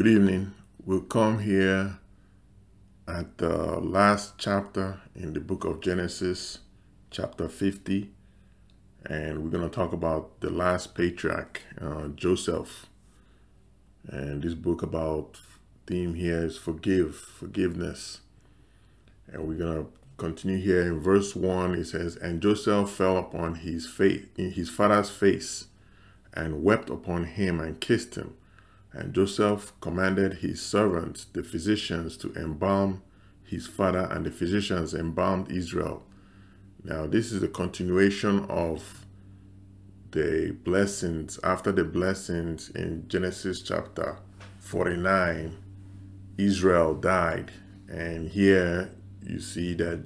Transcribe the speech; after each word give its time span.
Good 0.00 0.12
evening. 0.12 0.54
We'll 0.86 1.02
come 1.02 1.40
here 1.40 1.98
at 3.06 3.36
the 3.36 3.80
last 3.80 4.38
chapter 4.38 4.98
in 5.14 5.34
the 5.34 5.40
book 5.40 5.66
of 5.66 5.82
Genesis, 5.82 6.60
chapter 7.10 7.50
50, 7.50 8.10
and 9.04 9.44
we're 9.44 9.50
going 9.50 9.68
to 9.68 9.76
talk 9.76 9.92
about 9.92 10.40
the 10.40 10.48
last 10.48 10.94
patriarch, 10.94 11.60
uh, 11.78 12.08
Joseph. 12.14 12.86
And 14.08 14.42
this 14.42 14.54
book 14.54 14.80
about 14.80 15.38
theme 15.86 16.14
here 16.14 16.44
is 16.44 16.56
forgive, 16.56 17.14
forgiveness. 17.14 18.20
And 19.30 19.46
we're 19.46 19.58
going 19.58 19.84
to 19.84 19.90
continue 20.16 20.56
here 20.56 20.80
in 20.80 21.00
verse 21.00 21.36
1. 21.36 21.74
It 21.74 21.84
says, 21.88 22.16
And 22.16 22.40
Joseph 22.40 22.88
fell 22.88 23.18
upon 23.18 23.56
his 23.56 23.86
face, 23.86 24.24
in 24.38 24.52
his 24.52 24.70
father's 24.70 25.10
face, 25.10 25.66
and 26.32 26.64
wept 26.64 26.88
upon 26.88 27.24
him 27.24 27.60
and 27.60 27.78
kissed 27.78 28.14
him. 28.14 28.32
And 28.92 29.14
Joseph 29.14 29.72
commanded 29.80 30.34
his 30.34 30.60
servants, 30.60 31.26
the 31.32 31.42
physicians, 31.42 32.16
to 32.18 32.32
embalm 32.34 33.02
his 33.44 33.66
father, 33.66 34.08
and 34.10 34.26
the 34.26 34.30
physicians 34.30 34.94
embalmed 34.94 35.50
Israel. 35.50 36.02
Now, 36.82 37.06
this 37.06 37.30
is 37.30 37.42
a 37.42 37.48
continuation 37.48 38.44
of 38.46 39.06
the 40.10 40.56
blessings, 40.64 41.38
after 41.44 41.70
the 41.70 41.84
blessings 41.84 42.70
in 42.70 43.06
Genesis 43.06 43.62
chapter 43.62 44.18
49, 44.58 45.56
Israel 46.36 46.94
died. 46.94 47.52
And 47.88 48.28
here 48.28 48.90
you 49.22 49.40
see 49.40 49.74
that 49.74 50.02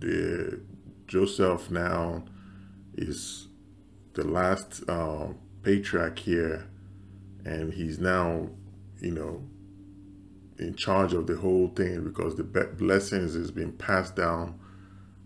the 0.00 0.60
Joseph 1.06 1.70
now 1.70 2.24
is 2.96 3.48
the 4.14 4.24
last 4.24 4.82
uh, 4.88 5.28
patriarch 5.62 6.18
here 6.18 6.68
and 7.44 7.72
he's 7.72 7.98
now, 7.98 8.48
you 9.00 9.10
know, 9.10 9.42
in 10.58 10.74
charge 10.74 11.12
of 11.12 11.26
the 11.26 11.36
whole 11.36 11.68
thing 11.68 12.04
because 12.04 12.36
the 12.36 12.44
blessings 12.44 13.34
is 13.34 13.50
being 13.50 13.72
passed 13.72 14.16
down 14.16 14.58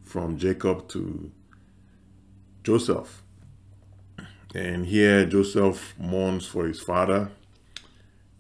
from 0.03 0.39
Jacob 0.39 0.89
to 0.89 1.31
Joseph. 2.63 3.23
And 4.55 4.87
here 4.87 5.27
Joseph 5.27 5.95
mourns 5.99 6.47
for 6.47 6.67
his 6.67 6.81
father 6.81 7.31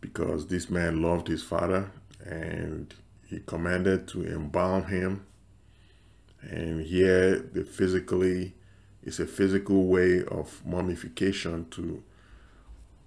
because 0.01 0.47
this 0.47 0.71
man 0.71 1.03
loved 1.03 1.29
his 1.29 1.43
father 1.43 1.91
and 2.25 2.95
he 3.27 3.41
commanded 3.41 4.09
to 4.09 4.25
embalm 4.25 4.85
him. 4.85 5.27
And 6.41 6.83
here 6.83 7.39
the 7.39 7.65
physically, 7.65 8.55
it's 9.03 9.19
a 9.19 9.27
physical 9.27 9.87
way 9.87 10.25
of 10.25 10.65
mummification 10.65 11.69
to 11.71 12.03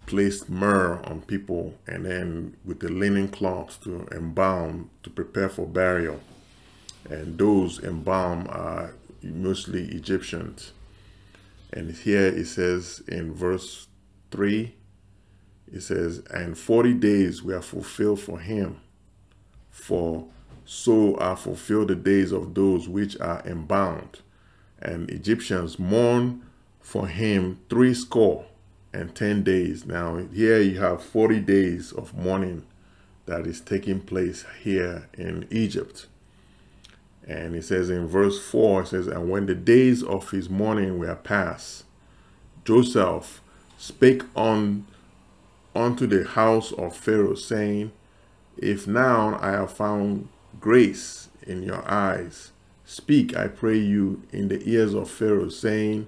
placed 0.09 0.49
myrrh 0.49 0.99
on 1.03 1.21
people 1.21 1.75
and 1.85 2.03
then 2.03 2.57
with 2.65 2.79
the 2.79 2.89
linen 2.89 3.27
cloths 3.27 3.77
to 3.77 4.07
embalm 4.11 4.89
to 5.03 5.09
prepare 5.09 5.47
for 5.47 5.67
burial. 5.67 6.19
And 7.07 7.37
those 7.37 7.77
embalm 7.83 8.47
are 8.49 8.95
mostly 9.21 9.85
Egyptians. 9.89 10.71
And 11.71 11.91
here 11.91 12.25
it 12.25 12.47
says 12.47 13.03
in 13.07 13.35
verse 13.35 13.87
3, 14.31 14.73
it 15.71 15.81
says, 15.81 16.23
And 16.31 16.57
40 16.57 16.95
days 16.95 17.43
were 17.43 17.61
fulfilled 17.61 18.19
for 18.19 18.39
him, 18.39 18.81
for 19.69 20.25
so 20.65 21.15
are 21.17 21.37
fulfilled 21.37 21.89
the 21.89 21.95
days 21.95 22.31
of 22.31 22.55
those 22.55 22.89
which 22.89 23.15
are 23.19 23.43
embalmed. 23.45 24.21
And 24.81 25.07
Egyptians 25.11 25.77
mourn 25.77 26.41
for 26.79 27.07
him 27.07 27.59
three 27.69 27.93
score 27.93 28.45
and 28.93 29.15
10 29.15 29.43
days. 29.43 29.85
Now, 29.85 30.17
here 30.33 30.59
you 30.59 30.79
have 30.79 31.03
40 31.03 31.39
days 31.41 31.91
of 31.91 32.15
mourning 32.15 32.65
that 33.25 33.45
is 33.45 33.61
taking 33.61 34.01
place 34.01 34.45
here 34.63 35.07
in 35.17 35.47
Egypt. 35.51 36.07
And 37.27 37.55
it 37.55 37.63
says 37.63 37.91
in 37.91 38.07
verse 38.07 38.43
4, 38.43 38.81
it 38.81 38.87
says, 38.87 39.07
And 39.07 39.29
when 39.29 39.45
the 39.45 39.53
days 39.53 40.01
of 40.01 40.31
his 40.31 40.49
mourning 40.49 40.97
were 40.97 41.15
past, 41.15 41.83
Joseph 42.65 43.41
spake 43.77 44.23
on 44.35 44.87
unto 45.75 46.07
the 46.07 46.27
house 46.27 46.71
of 46.71 46.95
Pharaoh, 46.95 47.35
saying, 47.35 47.91
If 48.57 48.87
now 48.87 49.37
I 49.39 49.51
have 49.51 49.71
found 49.71 50.27
grace 50.59 51.29
in 51.45 51.61
your 51.61 51.87
eyes, 51.89 52.51
speak, 52.83 53.37
I 53.37 53.47
pray 53.47 53.77
you, 53.77 54.23
in 54.31 54.47
the 54.47 54.67
ears 54.67 54.95
of 54.95 55.09
Pharaoh, 55.09 55.49
saying, 55.49 56.07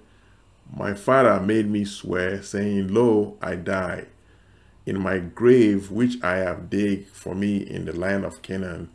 my 0.76 0.94
father 0.94 1.40
made 1.40 1.70
me 1.70 1.84
swear, 1.84 2.42
saying, 2.42 2.94
Lo, 2.94 3.38
I 3.42 3.56
die. 3.56 4.06
In 4.86 5.02
my 5.02 5.20
grave, 5.20 5.92
which 5.92 6.22
I 6.24 6.38
have 6.38 6.70
digged 6.70 7.09
for 7.09 7.36
me 7.36 7.58
in 7.58 7.86
the 7.86 7.94
land 7.94 8.26
of 8.26 8.42
Canaan, 8.42 8.90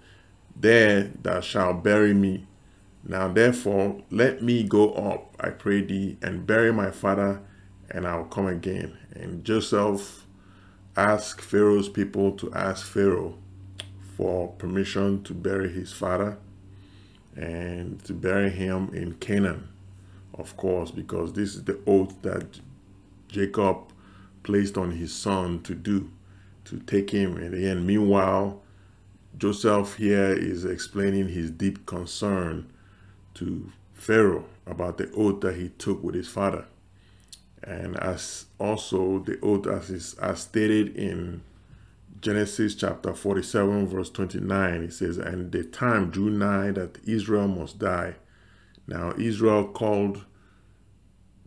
there 0.54 1.12
thou 1.22 1.40
shalt 1.40 1.84
bury 1.84 2.14
me. 2.14 2.46
Now 3.04 3.28
therefore, 3.28 4.02
let 4.10 4.42
me 4.42 4.64
go 4.64 4.92
up, 4.94 5.36
I 5.38 5.50
pray 5.50 5.82
thee, 5.82 6.16
and 6.22 6.46
bury 6.46 6.72
my 6.72 6.90
father, 6.90 7.42
and 7.90 8.06
I 8.06 8.16
will 8.16 8.24
come 8.24 8.46
again. 8.46 8.96
And 9.14 9.44
Joseph 9.44 10.24
asked 10.96 11.42
Pharaoh's 11.42 11.90
people 11.90 12.32
to 12.32 12.52
ask 12.52 12.86
Pharaoh 12.86 13.36
for 14.16 14.48
permission 14.48 15.22
to 15.24 15.34
bury 15.34 15.70
his 15.70 15.92
father 15.92 16.38
and 17.36 18.02
to 18.04 18.14
bury 18.14 18.48
him 18.48 18.90
in 18.94 19.12
Canaan 19.14 19.68
of 20.34 20.56
course, 20.56 20.90
because 20.90 21.32
this 21.32 21.54
is 21.54 21.64
the 21.64 21.78
oath 21.86 22.20
that 22.22 22.60
Jacob 23.28 23.92
placed 24.42 24.78
on 24.78 24.92
his 24.92 25.14
son 25.14 25.62
to 25.62 25.74
do, 25.74 26.10
to 26.64 26.78
take 26.80 27.10
him. 27.10 27.36
And 27.36 27.54
then, 27.54 27.86
meanwhile, 27.86 28.62
Joseph 29.38 29.96
here 29.96 30.32
is 30.32 30.64
explaining 30.64 31.28
his 31.28 31.50
deep 31.50 31.84
concern 31.86 32.70
to 33.34 33.72
Pharaoh 33.92 34.46
about 34.66 34.98
the 34.98 35.10
oath 35.12 35.40
that 35.40 35.56
he 35.56 35.70
took 35.70 36.02
with 36.02 36.14
his 36.14 36.28
father. 36.28 36.66
And 37.62 37.96
as 37.98 38.46
also 38.58 39.18
the 39.18 39.38
oath 39.40 39.66
as 39.66 39.90
is 39.90 40.14
as 40.14 40.40
stated 40.40 40.96
in 40.96 41.42
Genesis 42.20 42.74
chapter 42.74 43.12
47 43.12 43.88
verse 43.88 44.10
29, 44.10 44.82
it 44.82 44.92
says, 44.92 45.18
And 45.18 45.52
the 45.52 45.64
time 45.64 46.10
drew 46.10 46.30
nigh 46.30 46.70
that 46.72 46.98
Israel 47.06 47.48
must 47.48 47.78
die. 47.78 48.14
Now 48.86 49.14
Israel 49.18 49.68
called 49.68 50.24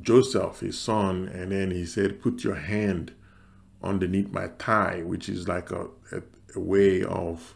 Joseph, 0.02 0.62
his 0.62 0.80
son, 0.80 1.28
and 1.28 1.52
then 1.52 1.72
he 1.72 1.86
said, 1.86 2.22
put 2.22 2.44
your 2.44 2.56
hand 2.56 3.14
underneath 3.84 4.30
my 4.32 4.48
thigh, 4.48 5.02
which 5.06 5.28
is 5.30 5.48
like 5.48 5.72
a, 5.72 5.88
a, 6.12 6.22
a 6.56 6.60
way 6.60 7.04
of 7.04 7.56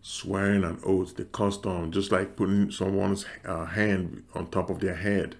swearing 0.00 0.64
an 0.64 0.78
oath, 0.84 1.16
the 1.16 1.24
custom, 1.24 1.92
just 1.92 2.10
like 2.10 2.36
putting 2.36 2.70
someone's 2.70 3.26
uh, 3.44 3.66
hand 3.66 4.22
on 4.34 4.46
top 4.46 4.70
of 4.70 4.80
their 4.80 4.94
head. 4.94 5.36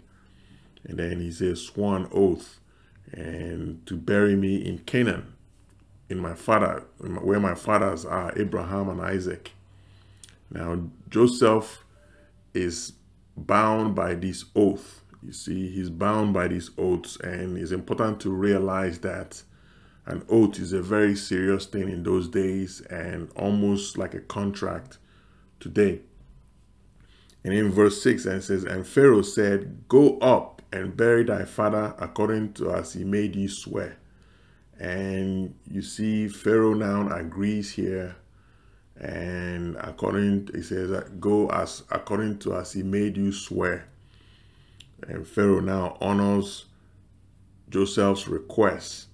And 0.85 0.99
then 0.99 1.21
he 1.21 1.31
says, 1.31 1.63
sworn 1.63 2.09
oath, 2.13 2.61
and 3.13 3.85
to 3.87 3.97
bury 3.97 4.37
me 4.37 4.57
in 4.57 4.79
Canaan, 4.81 5.33
in 6.11 6.19
my 6.19 6.35
father, 6.35 6.85
where 6.99 7.41
my 7.41 7.55
fathers 7.55 8.05
are, 8.05 8.33
Abraham 8.37 8.89
and 8.91 9.01
Isaac. 9.01 9.53
Now, 10.51 10.79
Joseph 11.09 11.85
is 12.55 12.93
bound 13.47 13.95
by 13.95 14.15
this 14.15 14.45
oath. 14.55 15.03
You 15.23 15.33
see, 15.33 15.71
he's 15.71 15.91
bound 15.91 16.33
by 16.33 16.49
these 16.49 16.71
oaths, 16.79 17.17
and 17.17 17.59
it's 17.59 17.73
important 17.73 18.21
to 18.21 18.31
realize 18.31 19.01
that 19.01 19.43
an 20.07 20.25
oath 20.29 20.59
is 20.59 20.73
a 20.73 20.81
very 20.81 21.15
serious 21.15 21.67
thing 21.67 21.89
in 21.89 22.03
those 22.03 22.29
days 22.29 22.81
and 22.83 23.31
almost 23.37 23.99
like 23.99 24.15
a 24.15 24.21
contract 24.21 24.99
today. 25.61 26.01
And 27.45 27.53
in 27.53 27.71
verse 27.71 28.03
6, 28.03 28.27
and 28.27 28.37
it 28.37 28.43
says, 28.43 28.65
And 28.65 28.87
Pharaoh 28.87 29.23
said, 29.23 29.89
Go 29.89 30.19
up 30.19 30.63
and 30.73 30.97
bury 30.97 31.25
thy 31.25 31.45
father 31.45 31.95
according 31.99 32.55
to 32.55 32.73
as 32.73 32.93
he 32.93 33.05
made 33.05 33.37
you 33.37 33.49
swear. 33.49 33.99
And 34.79 35.55
you 35.71 35.83
see, 35.83 36.29
Pharaoh 36.29 36.75
now 36.75 37.09
agrees 37.15 37.73
here 37.73 38.17
and 39.01 39.77
according 39.77 40.49
he 40.55 40.63
says 40.63 40.91
go 41.21 41.49
as 41.51 41.85
according 41.91 42.39
to 42.39 42.55
as 42.55 42.73
he 42.73 42.83
made 42.83 43.17
you 43.17 43.33
swear. 43.33 43.89
And 45.07 45.27
pharaoh 45.27 45.61
now 45.61 45.97
honors 46.01 46.67
joseph's 47.71 48.27
request. 48.27 49.07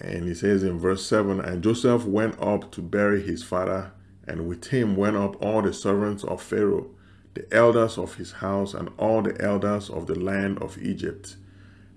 And 0.00 0.28
he 0.28 0.34
says 0.34 0.62
in 0.62 0.78
verse 0.78 1.04
7 1.06 1.40
and 1.40 1.62
joseph 1.62 2.04
went 2.04 2.40
up 2.40 2.70
to 2.72 2.82
bury 2.82 3.22
his 3.22 3.42
father 3.42 3.92
and 4.26 4.46
with 4.46 4.66
him 4.66 4.94
went 4.96 5.16
up 5.16 5.42
all 5.42 5.62
the 5.62 5.72
servants 5.72 6.22
of 6.24 6.42
pharaoh 6.42 6.90
the 7.38 7.56
elders 7.56 7.98
of 7.98 8.16
his 8.16 8.32
house 8.32 8.74
and 8.74 8.90
all 8.98 9.22
the 9.22 9.40
elders 9.40 9.90
of 9.90 10.06
the 10.06 10.18
land 10.18 10.60
of 10.60 10.76
egypt. 10.78 11.36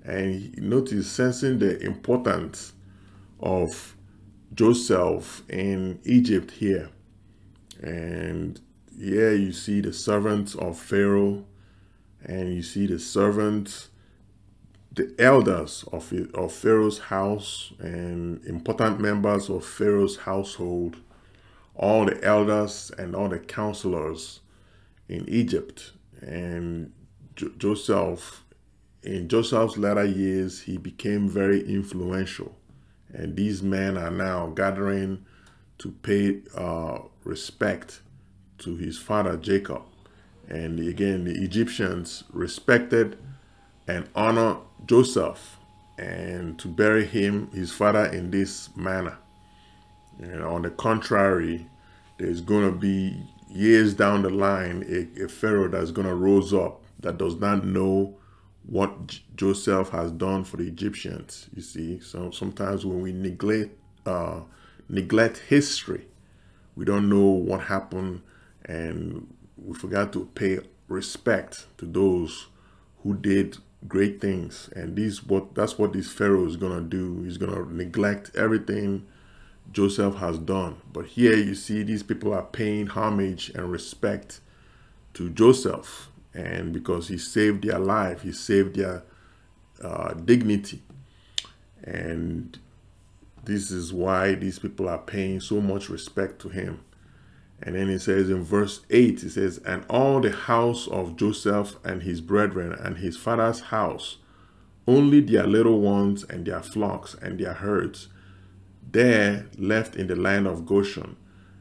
And 0.03 0.55
notice 0.57 1.09
sensing 1.09 1.59
the 1.59 1.79
importance 1.81 2.73
of 3.39 3.95
Joseph 4.53 5.43
in 5.49 5.99
Egypt 6.03 6.51
here. 6.51 6.89
And 7.81 8.59
here 8.97 9.33
you 9.33 9.51
see 9.53 9.81
the 9.81 9.93
servants 9.93 10.55
of 10.55 10.77
Pharaoh 10.77 11.45
and 12.23 12.53
you 12.53 12.61
see 12.61 12.85
the 12.85 12.99
servants 12.99 13.89
the 14.93 15.15
elders 15.19 15.85
of, 15.93 16.11
of 16.33 16.51
Pharaoh's 16.51 16.99
house 16.99 17.71
and 17.79 18.43
important 18.45 18.99
members 18.99 19.49
of 19.49 19.65
Pharaoh's 19.65 20.17
household, 20.17 20.97
all 21.75 22.05
the 22.05 22.21
elders 22.23 22.91
and 22.97 23.15
all 23.15 23.29
the 23.29 23.39
counselors 23.39 24.41
in 25.07 25.27
Egypt. 25.29 25.93
And 26.19 26.91
Joseph, 27.35 28.43
in 29.01 29.29
Joseph's 29.29 29.77
latter 29.77 30.03
years, 30.03 30.61
he 30.61 30.77
became 30.77 31.29
very 31.29 31.61
influential. 31.61 32.57
And 33.13 33.35
these 33.35 33.61
men 33.61 33.97
are 33.97 34.11
now 34.11 34.47
gathering 34.47 35.25
to 35.79 35.91
pay 36.03 36.41
uh, 36.55 36.99
respect 37.23 38.01
to 38.59 38.75
his 38.75 38.97
father 38.97 39.37
Jacob. 39.37 39.83
And 40.47 40.79
again, 40.79 41.25
the 41.25 41.43
Egyptians 41.43 42.23
respected 42.31 43.17
and 43.87 44.07
honored 44.15 44.57
Joseph 44.85 45.57
and 45.97 46.57
to 46.59 46.67
bury 46.67 47.05
him, 47.05 47.49
his 47.51 47.71
father, 47.71 48.05
in 48.05 48.31
this 48.31 48.75
manner. 48.75 49.17
And 50.19 50.43
on 50.43 50.61
the 50.61 50.69
contrary, 50.69 51.67
there's 52.17 52.41
going 52.41 52.71
to 52.71 52.77
be 52.77 53.23
years 53.49 53.93
down 53.93 54.21
the 54.21 54.29
line 54.29 54.85
a, 54.87 55.23
a 55.23 55.27
pharaoh 55.27 55.67
that's 55.67 55.91
going 55.91 56.07
to 56.07 56.15
rose 56.15 56.53
up 56.53 56.81
that 56.99 57.17
does 57.17 57.35
not 57.35 57.65
know 57.65 58.15
what 58.65 59.19
Joseph 59.35 59.89
has 59.89 60.11
done 60.11 60.43
for 60.43 60.57
the 60.57 60.67
Egyptians. 60.67 61.47
You 61.55 61.61
see, 61.61 61.99
so 61.99 62.31
sometimes 62.31 62.85
when 62.85 63.01
we 63.01 63.11
neglect 63.11 63.77
uh, 64.05 64.41
neglect 64.89 65.39
history, 65.49 66.07
we 66.75 66.85
don't 66.85 67.09
know 67.09 67.25
what 67.25 67.61
happened, 67.61 68.21
and 68.65 69.33
we 69.57 69.73
forgot 69.77 70.13
to 70.13 70.25
pay 70.35 70.59
respect 70.87 71.65
to 71.77 71.85
those 71.85 72.47
who 73.03 73.15
did 73.15 73.57
great 73.87 74.21
things. 74.21 74.69
And 74.75 74.95
these 74.95 75.23
what 75.23 75.55
that's 75.55 75.77
what 75.77 75.93
this 75.93 76.11
Pharaoh 76.11 76.45
is 76.47 76.57
gonna 76.57 76.81
do. 76.81 77.23
He's 77.23 77.37
gonna 77.37 77.65
neglect 77.65 78.31
everything 78.35 79.07
Joseph 79.71 80.15
has 80.15 80.37
done. 80.37 80.77
But 80.91 81.07
here 81.07 81.35
you 81.35 81.55
see 81.55 81.83
these 81.83 82.03
people 82.03 82.33
are 82.33 82.43
paying 82.43 82.87
homage 82.87 83.49
and 83.55 83.71
respect 83.71 84.41
to 85.15 85.29
Joseph. 85.29 86.09
And 86.33 86.73
because 86.73 87.07
he 87.09 87.17
saved 87.17 87.63
their 87.63 87.79
life, 87.79 88.21
he 88.21 88.31
saved 88.31 88.75
their 88.75 89.03
uh, 89.83 90.13
dignity. 90.13 90.81
And 91.83 92.57
this 93.43 93.71
is 93.71 93.91
why 93.91 94.35
these 94.35 94.59
people 94.59 94.87
are 94.87 94.99
paying 94.99 95.39
so 95.39 95.59
much 95.59 95.89
respect 95.89 96.39
to 96.41 96.49
him. 96.49 96.83
And 97.63 97.75
then 97.75 97.89
he 97.89 97.97
says 97.97 98.29
in 98.29 98.43
verse 98.43 98.81
8, 98.89 99.21
he 99.21 99.29
says, 99.29 99.59
And 99.59 99.85
all 99.89 100.19
the 100.19 100.31
house 100.31 100.87
of 100.87 101.15
Joseph 101.15 101.75
and 101.83 102.01
his 102.01 102.21
brethren 102.21 102.73
and 102.73 102.97
his 102.97 103.17
father's 103.17 103.59
house, 103.59 104.17
only 104.87 105.21
their 105.21 105.45
little 105.45 105.79
ones 105.79 106.23
and 106.23 106.45
their 106.45 106.63
flocks 106.63 107.13
and 107.21 107.39
their 107.39 107.53
herds, 107.53 108.07
there 108.91 109.47
left 109.57 109.95
in 109.95 110.07
the 110.07 110.15
land 110.15 110.47
of 110.47 110.65
Goshen. 110.65 111.17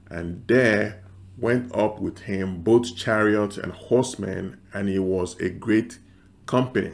And 0.08 0.44
there 0.48 1.02
went 1.40 1.74
up 1.74 2.00
with 2.00 2.20
him 2.20 2.62
both 2.62 2.96
chariots 2.96 3.56
and 3.56 3.72
horsemen, 3.72 4.58
and 4.72 4.88
it 4.88 5.00
was 5.00 5.38
a 5.40 5.48
great 5.48 5.98
company. 6.46 6.92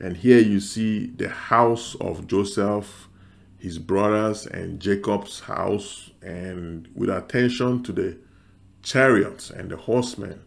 And 0.00 0.16
here 0.16 0.40
you 0.40 0.60
see 0.60 1.06
the 1.06 1.28
house 1.28 1.94
of 2.00 2.26
Joseph 2.26 3.08
his 3.62 3.78
brothers 3.78 4.44
and 4.44 4.80
Jacob's 4.80 5.38
house 5.38 6.10
and 6.20 6.88
with 6.96 7.08
attention 7.08 7.80
to 7.84 7.92
the 7.92 8.18
chariots 8.82 9.50
and 9.50 9.70
the 9.70 9.76
horsemen. 9.76 10.40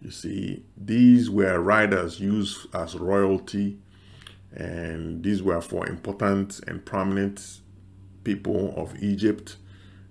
You 0.00 0.10
see, 0.10 0.64
these 0.76 1.30
were 1.30 1.60
riders 1.60 2.18
used 2.18 2.66
as 2.74 2.96
royalty 2.96 3.78
and 4.52 5.22
these 5.22 5.40
were 5.40 5.60
for 5.60 5.86
important 5.88 6.58
and 6.66 6.84
prominent 6.84 7.60
people 8.24 8.74
of 8.76 9.00
Egypt. 9.00 9.56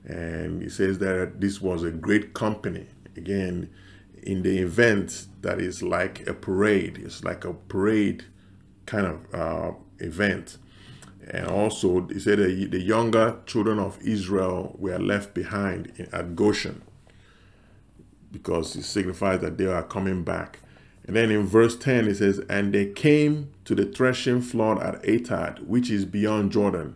And 0.05 0.61
he 0.61 0.69
says 0.69 0.99
that 0.99 1.39
this 1.39 1.61
was 1.61 1.83
a 1.83 1.91
great 1.91 2.33
company. 2.33 2.87
Again, 3.15 3.69
in 4.23 4.43
the 4.43 4.59
event 4.59 5.27
that 5.41 5.59
is 5.59 5.81
like 5.83 6.27
a 6.27 6.33
parade, 6.33 6.99
it's 7.03 7.23
like 7.23 7.45
a 7.45 7.53
parade 7.53 8.25
kind 8.85 9.05
of 9.05 9.33
uh, 9.33 9.71
event. 9.99 10.57
And 11.29 11.47
also, 11.47 12.07
he 12.07 12.19
said 12.19 12.39
that 12.39 12.71
the 12.71 12.81
younger 12.81 13.37
children 13.45 13.79
of 13.79 13.99
Israel 14.01 14.75
were 14.79 14.97
left 14.99 15.33
behind 15.33 15.93
in, 15.97 16.07
at 16.13 16.35
Goshen 16.35 16.81
because 18.31 18.75
it 18.75 18.83
signifies 18.83 19.41
that 19.41 19.57
they 19.57 19.65
are 19.65 19.83
coming 19.83 20.23
back. 20.23 20.59
And 21.05 21.15
then 21.15 21.31
in 21.31 21.45
verse 21.45 21.75
10, 21.75 22.07
it 22.07 22.15
says, 22.15 22.39
And 22.49 22.73
they 22.73 22.85
came 22.85 23.51
to 23.65 23.75
the 23.75 23.85
threshing 23.85 24.41
floor 24.41 24.81
at 24.83 25.01
Atad, 25.03 25.65
which 25.65 25.89
is 25.89 26.05
beyond 26.05 26.51
Jordan. 26.51 26.95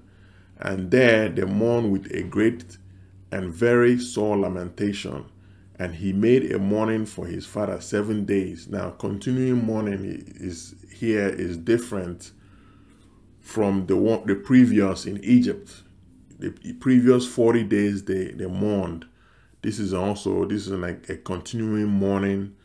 And 0.60 0.92
there 0.92 1.28
they 1.30 1.44
mourned 1.44 1.92
with 1.92 2.12
a 2.12 2.24
great 2.24 2.78
and 3.36 3.54
very 3.54 4.00
sore 4.00 4.38
lamentation. 4.38 5.26
And 5.78 5.96
he 5.96 6.14
made 6.14 6.54
a 6.54 6.58
mourning 6.58 7.06
for 7.06 7.28
his 7.28 7.46
father 7.46 7.82
seven 7.82 8.24
days. 8.24 8.70
Now, 8.70 8.92
continuing 8.92 9.66
mourning 9.66 10.24
is 10.38 10.74
here 10.90 11.28
is 11.28 11.58
different 11.58 12.32
from 13.42 13.88
the 13.88 13.98
one 13.98 14.26
the 14.26 14.36
previous 14.36 15.06
in 15.06 15.22
Egypt. 15.22 15.84
The 16.40 16.52
previous 16.80 17.28
40 17.28 17.64
days 17.66 18.06
they, 18.06 18.32
they 18.32 18.46
mourned. 18.46 19.06
This 19.62 19.80
is 19.80 19.94
also 19.94 20.46
this 20.46 20.68
is 20.68 20.72
like 20.72 21.10
a 21.10 21.18
continuing 21.18 21.88
mourning 21.88 22.56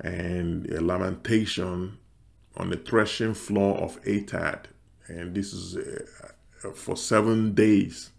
and 0.00 0.66
a 0.70 0.82
lamentation 0.82 1.96
on 2.58 2.68
the 2.68 2.76
threshing 2.76 3.32
floor 3.32 3.78
of 3.78 4.02
Atad. 4.02 4.66
And 5.06 5.34
this 5.34 5.54
is 5.54 5.76
uh, 5.76 6.72
for 6.74 6.94
seven 6.94 7.54
days. 7.54 8.10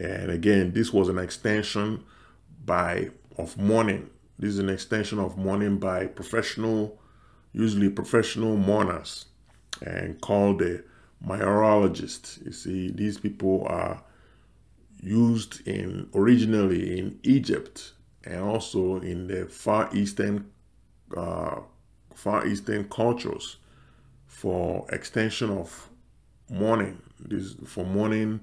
And 0.00 0.30
again, 0.30 0.72
this 0.72 0.92
was 0.92 1.08
an 1.08 1.18
extension 1.18 2.04
by 2.64 3.10
of 3.38 3.56
mourning. 3.58 4.10
This 4.38 4.50
is 4.50 4.58
an 4.58 4.68
extension 4.68 5.18
of 5.18 5.36
mourning 5.36 5.78
by 5.78 6.06
professional, 6.06 6.98
usually 7.52 7.88
professional 7.88 8.56
mourners, 8.56 9.26
and 9.84 10.20
called 10.20 10.58
the 10.58 10.84
Martyrologists. 11.24 12.44
You 12.44 12.52
see, 12.52 12.90
these 12.90 13.18
people 13.18 13.66
are 13.68 14.02
used 15.00 15.66
in 15.66 16.08
originally 16.14 16.98
in 16.98 17.18
Egypt 17.22 17.92
and 18.24 18.40
also 18.40 18.96
in 19.00 19.26
the 19.28 19.46
Far 19.46 19.88
Eastern 19.94 20.50
uh, 21.16 21.60
Far 22.14 22.46
Eastern 22.46 22.88
cultures 22.88 23.56
for 24.26 24.86
extension 24.90 25.50
of 25.50 25.90
mourning. 26.50 27.00
This 27.20 27.54
for 27.66 27.84
mourning 27.84 28.40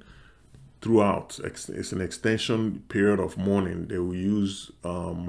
throughout. 0.82 1.40
It's 1.44 1.92
an 1.92 2.02
extension 2.02 2.84
period 2.90 3.20
of 3.20 3.38
mourning. 3.38 3.88
They 3.88 4.00
will 4.00 4.16
use 4.16 4.72
um, 4.84 5.28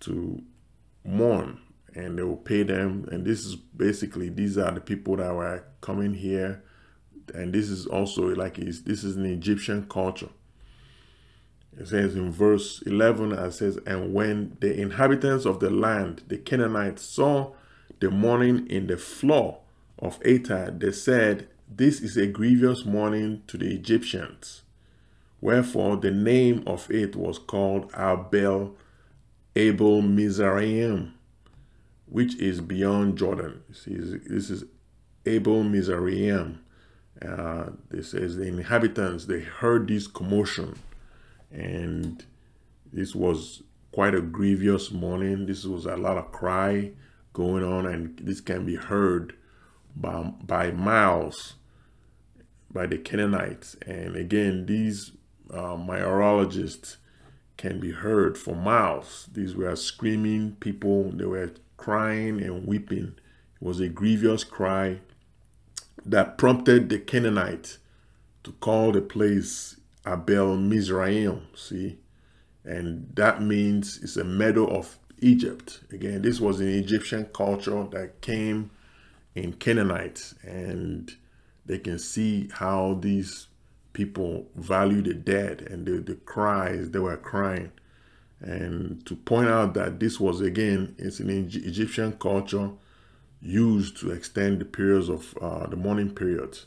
to 0.00 0.42
mourn 1.04 1.60
and 1.94 2.18
they 2.18 2.22
will 2.22 2.36
pay 2.36 2.62
them. 2.62 3.08
And 3.10 3.24
this 3.24 3.44
is 3.44 3.56
basically, 3.56 4.28
these 4.28 4.58
are 4.58 4.72
the 4.72 4.80
people 4.80 5.16
that 5.16 5.34
were 5.34 5.64
coming 5.80 6.14
here. 6.14 6.62
And 7.34 7.52
this 7.52 7.70
is 7.70 7.86
also 7.86 8.22
like, 8.34 8.56
this 8.56 9.04
is 9.04 9.16
an 9.16 9.26
Egyptian 9.26 9.86
culture. 9.88 10.28
It 11.78 11.88
says 11.88 12.14
in 12.14 12.30
verse 12.30 12.82
11, 12.82 13.32
it 13.32 13.52
says, 13.52 13.78
And 13.86 14.12
when 14.12 14.56
the 14.60 14.78
inhabitants 14.78 15.44
of 15.44 15.60
the 15.60 15.70
land, 15.70 16.22
the 16.28 16.38
Canaanites, 16.38 17.02
saw 17.02 17.52
the 18.00 18.10
mourning 18.10 18.66
in 18.68 18.86
the 18.86 18.96
floor 18.96 19.58
of 19.98 20.20
Atad, 20.20 20.80
they 20.80 20.92
said, 20.92 21.48
This 21.76 22.00
is 22.00 22.16
a 22.16 22.28
grievous 22.28 22.84
mourning 22.84 23.42
to 23.48 23.58
the 23.58 23.74
Egyptians. 23.74 24.62
Wherefore 25.40 25.96
the 25.96 26.12
name 26.12 26.62
of 26.68 26.88
it 26.88 27.16
was 27.16 27.36
called 27.36 27.90
Abel 27.98 28.76
Abel 29.56 30.00
Mizraim, 30.00 31.14
which 32.06 32.36
is 32.36 32.60
beyond 32.60 33.18
Jordan. 33.18 33.62
This 33.68 33.88
is 34.50 34.64
Abel 35.26 35.64
Mizraim. 35.64 36.60
Uh, 37.20 37.70
this 37.90 38.12
says 38.12 38.36
the 38.36 38.46
inhabitants, 38.46 39.24
they 39.24 39.40
heard 39.40 39.88
this 39.88 40.06
commotion 40.06 40.76
and 41.50 42.24
this 42.92 43.16
was 43.16 43.64
quite 43.90 44.14
a 44.14 44.20
grievous 44.20 44.92
morning. 44.92 45.46
This 45.46 45.64
was 45.64 45.86
a 45.86 45.96
lot 45.96 46.18
of 46.18 46.30
cry 46.30 46.92
going 47.32 47.64
on 47.64 47.84
and 47.84 48.16
this 48.18 48.40
can 48.40 48.64
be 48.64 48.76
heard 48.76 49.34
by, 49.96 50.22
by 50.22 50.70
miles 50.70 51.54
by 52.74 52.86
the 52.86 52.98
Canaanites. 52.98 53.76
And 53.86 54.16
again, 54.16 54.66
these 54.66 55.12
uh, 55.50 55.76
Martyrologists 55.76 56.96
can 57.56 57.78
be 57.80 57.92
heard 57.92 58.36
for 58.36 58.54
miles. 58.54 59.28
These 59.32 59.54
were 59.54 59.76
screaming 59.76 60.56
people. 60.58 61.12
They 61.12 61.24
were 61.24 61.52
crying 61.76 62.42
and 62.42 62.66
weeping. 62.66 63.14
It 63.60 63.64
was 63.64 63.80
a 63.80 63.88
grievous 63.88 64.42
cry 64.44 64.98
that 66.04 66.36
prompted 66.36 66.88
the 66.88 66.98
Canaanites 66.98 67.78
to 68.42 68.52
call 68.52 68.92
the 68.92 69.00
place 69.00 69.76
Abel 70.06 70.56
Mizraim, 70.56 71.46
see? 71.54 71.98
And 72.64 73.10
that 73.14 73.40
means 73.40 74.00
it's 74.02 74.16
a 74.16 74.24
meadow 74.24 74.66
of 74.66 74.98
Egypt. 75.18 75.80
Again, 75.92 76.22
this 76.22 76.40
was 76.40 76.60
an 76.60 76.68
Egyptian 76.68 77.26
culture 77.26 77.84
that 77.92 78.20
came 78.20 78.70
in 79.34 79.54
Canaanites 79.54 80.34
and 80.42 81.14
they 81.66 81.78
can 81.78 81.98
see 81.98 82.48
how 82.52 82.98
these 83.00 83.48
people 83.92 84.46
value 84.56 85.00
the 85.00 85.14
dead 85.14 85.62
and 85.62 85.86
the, 85.86 85.92
the 85.92 86.14
cries 86.14 86.90
they 86.90 86.98
were 86.98 87.16
crying. 87.16 87.72
And 88.40 89.04
to 89.06 89.16
point 89.16 89.48
out 89.48 89.72
that 89.74 90.00
this 90.00 90.20
was 90.20 90.42
again 90.42 90.94
it's 90.98 91.20
an 91.20 91.30
Egyptian 91.30 92.12
culture 92.12 92.72
used 93.40 93.96
to 93.98 94.10
extend 94.10 94.60
the 94.60 94.64
periods 94.64 95.08
of 95.08 95.36
uh, 95.40 95.66
the 95.66 95.76
mourning 95.76 96.14
periods. 96.14 96.66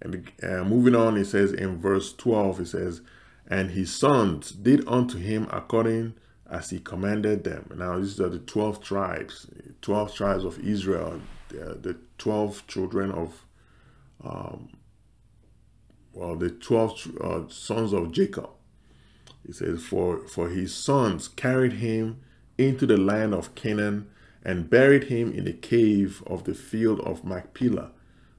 And 0.00 0.30
uh, 0.42 0.64
moving 0.64 0.94
on 0.94 1.16
it 1.18 1.26
says 1.26 1.52
in 1.52 1.78
verse 1.78 2.14
12 2.14 2.60
it 2.60 2.68
says 2.68 3.02
and 3.46 3.72
his 3.72 3.94
sons 3.94 4.52
did 4.52 4.86
unto 4.86 5.18
him 5.18 5.48
according 5.50 6.14
as 6.50 6.70
he 6.70 6.78
commanded 6.78 7.44
them. 7.44 7.70
Now 7.74 7.98
these 7.98 8.20
are 8.20 8.30
the 8.30 8.38
12 8.38 8.82
tribes 8.82 9.46
12 9.82 10.14
tribes 10.14 10.44
of 10.44 10.58
Israel 10.60 11.20
the 11.50 11.96
12 12.18 12.66
children 12.66 13.10
of 13.10 13.44
um, 14.22 14.70
well, 16.12 16.36
the 16.36 16.50
12 16.50 17.16
uh, 17.20 17.48
sons 17.48 17.92
of 17.92 18.12
Jacob. 18.12 18.50
He 19.46 19.52
says, 19.52 19.84
for, 19.84 20.26
for 20.26 20.48
his 20.48 20.74
sons 20.74 21.28
carried 21.28 21.74
him 21.74 22.20
into 22.58 22.86
the 22.86 22.96
land 22.96 23.34
of 23.34 23.54
Canaan 23.54 24.08
and 24.44 24.68
buried 24.68 25.04
him 25.04 25.32
in 25.32 25.44
the 25.44 25.52
cave 25.52 26.22
of 26.26 26.44
the 26.44 26.54
field 26.54 27.00
of 27.00 27.24
Machpelah, 27.24 27.92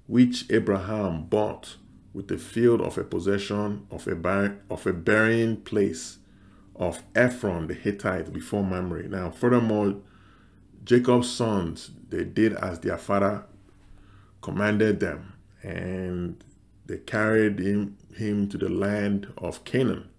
which 0.07 0.49
Abraham 0.51 1.25
bought 1.25 1.77
with 2.13 2.27
the 2.27 2.37
field 2.37 2.81
of 2.81 2.97
a 2.97 3.03
possession 3.03 3.85
of 3.91 4.07
a, 4.07 4.55
of 4.69 4.85
a 4.85 4.93
burying 4.93 5.57
place 5.57 6.17
of 6.75 7.03
Ephron 7.15 7.67
the 7.67 7.73
Hittite 7.73 8.33
before 8.33 8.63
Mamre. 8.63 9.07
Now, 9.07 9.29
furthermore, 9.29 9.97
Jacob's 10.83 11.29
sons, 11.29 11.91
they 12.09 12.23
did 12.23 12.53
as 12.53 12.79
their 12.79 12.97
father 12.97 13.45
commanded 14.41 14.99
them, 14.99 15.33
and 15.63 16.43
they 16.85 16.97
carried 16.97 17.59
him, 17.59 17.97
him 18.15 18.49
to 18.49 18.57
the 18.57 18.69
land 18.69 19.31
of 19.37 19.63
Canaan. 19.63 20.09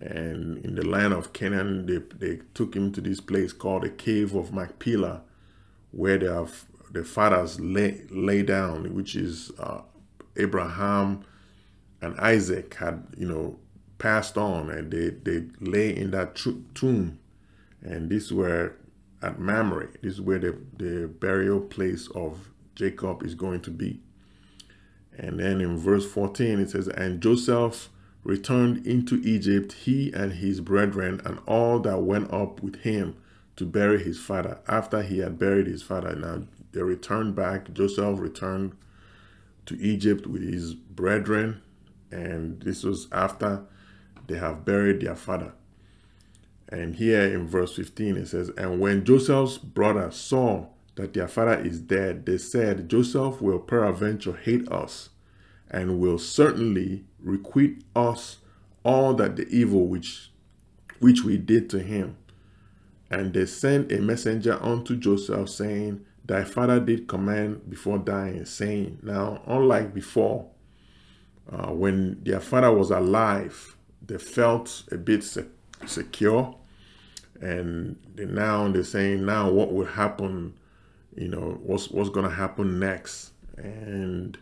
And 0.00 0.64
in 0.64 0.74
the 0.74 0.86
land 0.86 1.12
of 1.12 1.32
Canaan, 1.32 1.86
they, 1.86 1.98
they 2.16 2.40
took 2.54 2.74
him 2.74 2.92
to 2.92 3.00
this 3.00 3.20
place 3.20 3.52
called 3.52 3.82
the 3.82 3.90
Cave 3.90 4.34
of 4.34 4.52
Machpelah, 4.52 5.22
where 5.90 6.18
they 6.18 6.26
have 6.26 6.64
the 6.90 7.04
fathers 7.04 7.60
lay, 7.60 8.02
lay 8.10 8.42
down, 8.42 8.94
which 8.94 9.14
is 9.14 9.52
uh, 9.58 9.82
Abraham 10.36 11.24
and 12.00 12.18
Isaac 12.18 12.74
had, 12.74 13.06
you 13.16 13.26
know, 13.26 13.58
passed 13.98 14.38
on 14.38 14.70
and 14.70 14.90
they, 14.90 15.10
they 15.10 15.46
lay 15.60 15.94
in 15.94 16.10
that 16.12 16.34
tomb. 16.74 17.18
And 17.82 18.10
this 18.10 18.32
were 18.32 18.76
at 19.22 19.38
Mamre. 19.38 19.90
This 20.02 20.14
is 20.14 20.20
where 20.20 20.38
the, 20.38 20.58
the 20.76 21.08
burial 21.08 21.60
place 21.60 22.08
of 22.14 22.50
Jacob 22.74 23.22
is 23.22 23.34
going 23.34 23.60
to 23.60 23.70
be. 23.70 24.00
And 25.16 25.38
then 25.38 25.60
in 25.60 25.76
verse 25.76 26.10
14, 26.10 26.60
it 26.60 26.70
says, 26.70 26.88
And 26.88 27.20
Joseph 27.20 27.88
returned 28.24 28.86
into 28.86 29.16
Egypt, 29.22 29.72
he 29.72 30.12
and 30.12 30.34
his 30.34 30.60
brethren, 30.60 31.20
and 31.24 31.38
all 31.46 31.78
that 31.80 32.02
went 32.02 32.32
up 32.32 32.62
with 32.62 32.76
him 32.76 33.16
to 33.56 33.66
bury 33.66 34.02
his 34.02 34.18
father. 34.18 34.58
After 34.68 35.02
he 35.02 35.18
had 35.18 35.38
buried 35.38 35.66
his 35.66 35.82
father, 35.82 36.14
now 36.14 36.44
they 36.72 36.82
returned 36.82 37.34
back. 37.34 37.72
Joseph 37.72 38.18
returned 38.18 38.76
to 39.66 39.78
Egypt 39.80 40.26
with 40.26 40.42
his 40.42 40.74
brethren, 40.74 41.60
and 42.10 42.60
this 42.62 42.82
was 42.82 43.08
after 43.12 43.62
they 44.26 44.38
have 44.38 44.64
buried 44.64 45.00
their 45.00 45.16
father. 45.16 45.52
And 46.68 46.96
here 46.96 47.22
in 47.22 47.48
verse 47.48 47.74
15, 47.76 48.16
it 48.16 48.28
says, 48.28 48.50
And 48.50 48.80
when 48.80 49.04
Joseph's 49.04 49.58
brother 49.58 50.10
saw 50.10 50.66
that 50.96 51.14
their 51.14 51.28
father 51.28 51.60
is 51.60 51.80
dead, 51.80 52.26
they 52.26 52.38
said, 52.38 52.88
Joseph 52.88 53.40
will 53.40 53.58
peradventure 53.58 54.36
hate 54.36 54.70
us 54.70 55.10
and 55.70 56.00
will 56.00 56.18
certainly 56.18 57.04
requite 57.20 57.82
us 57.94 58.38
all 58.84 59.14
that 59.14 59.36
the 59.36 59.46
evil 59.48 59.86
which 59.86 60.30
which 60.98 61.22
we 61.24 61.38
did 61.38 61.70
to 61.70 61.78
him. 61.78 62.16
And 63.10 63.32
they 63.32 63.46
sent 63.46 63.90
a 63.90 64.00
messenger 64.00 64.58
unto 64.62 64.96
Joseph, 64.96 65.48
saying, 65.48 66.04
Thy 66.24 66.44
father 66.44 66.78
did 66.78 67.08
command 67.08 67.68
before 67.68 67.98
dying, 67.98 68.44
saying, 68.44 68.98
Now, 69.02 69.42
unlike 69.46 69.94
before, 69.94 70.50
uh, 71.50 71.72
when 71.72 72.22
their 72.22 72.40
father 72.40 72.72
was 72.72 72.90
alive, 72.90 73.76
they 74.06 74.18
felt 74.18 74.84
a 74.92 74.96
bit 74.96 75.24
se 75.24 75.44
secure. 75.86 76.54
And 77.40 77.96
they, 78.14 78.26
now 78.26 78.68
they're 78.68 78.84
saying, 78.84 79.24
now 79.24 79.50
what 79.50 79.72
will 79.72 79.86
happen 79.86 80.54
you 81.16 81.28
know, 81.28 81.58
what's, 81.62 81.90
what's 81.90 82.10
going 82.10 82.28
to 82.28 82.34
happen 82.34 82.78
next. 82.78 83.32
And 83.56 84.38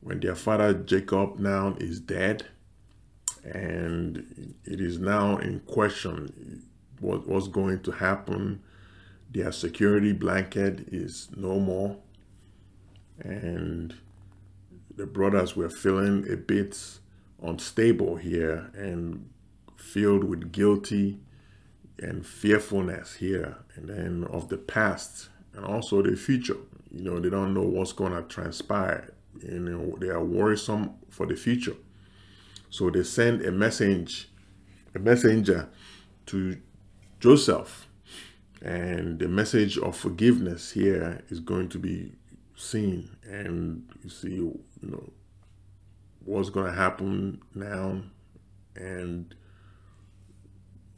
when 0.00 0.20
their 0.20 0.34
father 0.34 0.74
Jacob 0.74 1.38
now 1.38 1.76
is 1.78 2.00
dead, 2.00 2.46
and 3.44 4.54
it 4.64 4.80
is 4.80 4.98
now 4.98 5.36
in 5.38 5.60
question 5.60 6.62
what, 7.00 7.26
what's 7.26 7.48
going 7.48 7.80
to 7.82 7.90
happen. 7.92 8.62
Their 9.30 9.52
security 9.52 10.12
blanket 10.12 10.88
is 10.92 11.28
no 11.36 11.58
more. 11.58 11.96
And 13.20 13.94
the 14.94 15.06
brothers 15.06 15.56
were 15.56 15.70
feeling 15.70 16.30
a 16.30 16.36
bit 16.36 16.78
unstable 17.42 18.16
here 18.16 18.70
and 18.74 19.28
filled 19.76 20.24
with 20.24 20.52
guilty 20.52 21.18
and 21.98 22.24
fearfulness 22.24 23.14
here 23.14 23.56
and 23.74 23.88
then 23.88 24.24
of 24.30 24.48
the 24.48 24.56
past 24.56 25.28
and 25.54 25.64
also 25.64 26.02
the 26.02 26.16
future. 26.16 26.56
You 26.90 27.02
know, 27.02 27.20
they 27.20 27.30
don't 27.30 27.54
know 27.54 27.62
what's 27.62 27.92
going 27.92 28.12
to 28.12 28.22
transpire. 28.22 29.12
You 29.42 29.60
know, 29.60 29.96
they 29.98 30.08
are 30.08 30.22
worrisome 30.22 30.94
for 31.08 31.26
the 31.26 31.36
future. 31.36 31.76
So 32.70 32.90
they 32.90 33.02
send 33.02 33.44
a 33.44 33.52
message, 33.52 34.28
a 34.94 34.98
messenger 34.98 35.68
to 36.26 36.58
Joseph. 37.20 37.88
And 38.60 39.18
the 39.18 39.28
message 39.28 39.76
of 39.78 39.96
forgiveness 39.96 40.70
here 40.70 41.22
is 41.28 41.40
going 41.40 41.68
to 41.70 41.78
be 41.78 42.12
seen. 42.56 43.10
And 43.24 43.88
you 44.04 44.10
see, 44.10 44.34
you 44.36 44.60
know, 44.82 45.12
what's 46.24 46.50
going 46.50 46.66
to 46.66 46.72
happen 46.72 47.42
now 47.54 48.00
and 48.76 49.34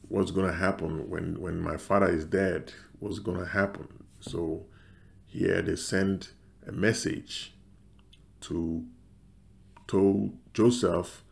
what's 0.09 0.31
going 0.31 0.47
to 0.47 0.57
happen 0.57 1.09
when, 1.09 1.41
when 1.41 1.61
my 1.61 1.77
father 1.77 2.09
is 2.09 2.25
dead, 2.25 2.73
what's 3.01 3.19
going 3.19 3.39
to 3.39 3.47
happen. 3.47 4.04
So 4.29 4.67
here 5.27 5.61
they 5.63 5.77
send 5.77 6.29
a 6.67 6.73
message 6.73 7.53
to 8.43 8.85
told 9.87 10.33
Joseph 10.55 11.23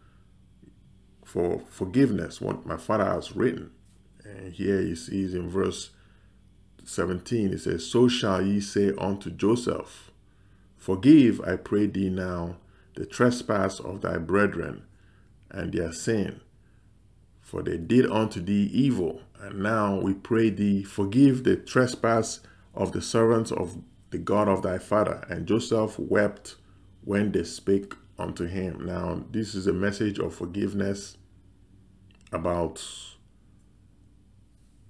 for 1.25 1.63
forgiveness, 1.71 2.41
what 2.41 2.67
my 2.67 2.77
father 2.77 3.07
has 3.07 3.35
written. 3.35 3.71
And 4.25 4.53
here 4.53 4.81
he 4.83 4.95
sees 4.95 5.35
in 5.35 5.49
verse 5.49 5.91
17, 6.85 7.55
it 7.55 7.61
says, 7.61 7.87
So 7.87 8.09
shall 8.09 8.43
ye 8.43 8.61
say 8.61 8.93
unto 8.99 9.31
Joseph, 9.31 10.11
Forgive, 10.77 11.41
I 11.41 11.57
pray 11.57 11.87
thee 11.87 12.11
now, 12.11 12.57
the 12.95 13.07
trespass 13.07 13.81
of 13.81 14.03
thy 14.03 14.19
brethren 14.19 14.85
and 15.51 15.73
their 15.73 15.93
sin. 15.93 16.41
For 17.41 17.63
they 17.63 17.79
did 17.79 18.11
unto 18.11 18.41
thee 18.41 18.69
evil, 18.73 19.23
and 19.41 19.63
now 19.63 19.99
we 20.01 20.15
pray 20.15 20.51
thee, 20.51 20.83
forgive 20.83 21.45
the 21.45 21.57
trespass 21.57 22.41
of 22.75 22.93
the 22.93 23.03
servants 23.03 23.51
of 23.51 23.79
the 24.11 24.19
God 24.19 24.49
of 24.49 24.63
thy 24.63 24.79
father. 24.79 25.25
And 25.29 25.47
Joseph 25.47 25.99
wept 25.99 26.57
when 27.05 27.33
they 27.33 27.45
spake 27.45 27.95
unto 28.19 28.47
him. 28.47 28.87
Now, 28.87 29.25
this 29.31 29.55
is 29.55 29.67
a 29.67 29.73
message 29.73 30.19
of 30.19 30.35
forgiveness 30.35 31.17
about, 32.31 32.85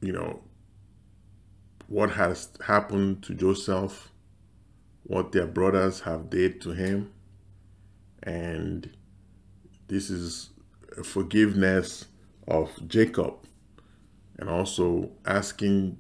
you 0.00 0.12
know, 0.12 0.42
what 1.88 2.10
has 2.10 2.48
happened 2.66 3.22
to 3.24 3.34
Joseph, 3.34 4.10
what 5.04 5.32
their 5.32 5.46
brothers 5.46 6.00
have 6.00 6.30
did 6.30 6.60
to 6.62 6.70
him. 6.70 7.12
And 8.22 8.90
this 9.88 10.10
is 10.10 10.50
forgiveness 11.04 12.06
of 12.46 12.70
Jacob 12.88 13.34
and 14.38 14.48
also 14.48 15.10
asking 15.26 15.98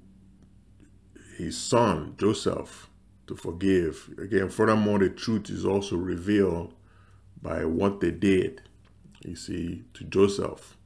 his 1.36 1.56
son, 1.56 2.14
Joseph, 2.18 2.88
to 3.26 3.36
forgive. 3.36 4.10
Again, 4.18 4.48
furthermore, 4.48 4.98
the 4.98 5.08
truth 5.08 5.50
is 5.50 5.64
also 5.64 5.96
revealed 5.96 6.74
by 7.40 7.64
what 7.64 8.00
they 8.00 8.10
did, 8.10 8.62
you 9.24 9.36
see, 9.36 9.84
to 9.94 10.04
Joseph 10.04 10.76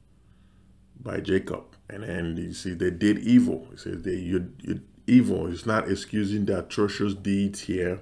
by 1.01 1.21
Jacob. 1.21 1.65
And 1.89 2.03
then 2.03 2.37
you 2.37 2.53
see, 2.53 2.75
they 2.75 2.91
did 2.91 3.19
evil. 3.19 3.69
He 3.71 3.77
says 3.77 4.03
they 4.03 4.15
you, 4.15 4.53
you 4.63 4.81
evil 5.07 5.47
is 5.47 5.67
not 5.67 5.91
excusing 5.91 6.47
their 6.47 6.61
atrocious 6.61 7.15
deeds 7.15 7.61
here. 7.61 8.01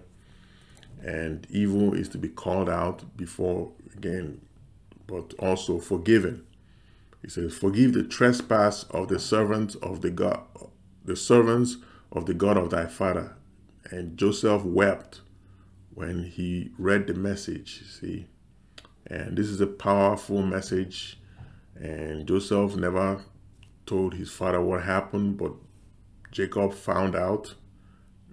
And 1.05 1.47
evil 1.51 1.93
is 1.93 2.09
to 2.11 2.19
be 2.19 2.29
called 2.29 2.71
out 2.71 3.17
before, 3.17 3.73
again, 3.95 4.41
but 5.07 5.35
also 5.39 5.79
forgiven. 5.79 6.47
He 7.21 7.29
says, 7.29 7.55
forgive 7.55 7.93
the 7.93 8.05
trespass 8.05 8.85
of 8.85 9.09
the 9.09 9.19
servants 9.19 9.75
of 9.77 10.01
the 10.01 10.11
God, 10.11 10.41
the 11.05 11.17
servants 11.17 11.77
of 12.15 12.27
the 12.27 12.35
God 12.35 12.57
of 12.57 12.71
thy 12.71 12.87
father. 12.87 13.37
And 13.91 14.17
Joseph 14.17 14.65
wept 14.65 15.21
when 15.93 16.25
he 16.25 16.71
read 16.79 17.07
the 17.07 17.15
message, 17.15 17.83
see. 17.89 18.27
And 19.07 19.37
this 19.37 19.49
is 19.49 19.61
a 19.61 19.67
powerful 19.67 20.43
message. 20.43 21.19
And 21.77 22.27
Joseph 22.27 22.77
never 22.77 23.23
told 23.85 24.15
his 24.15 24.31
father 24.31 24.61
what 24.61 24.85
happened, 24.85 25.37
but 25.37 25.53
Jacob 26.31 26.73
found 26.73 27.15
out. 27.15 27.55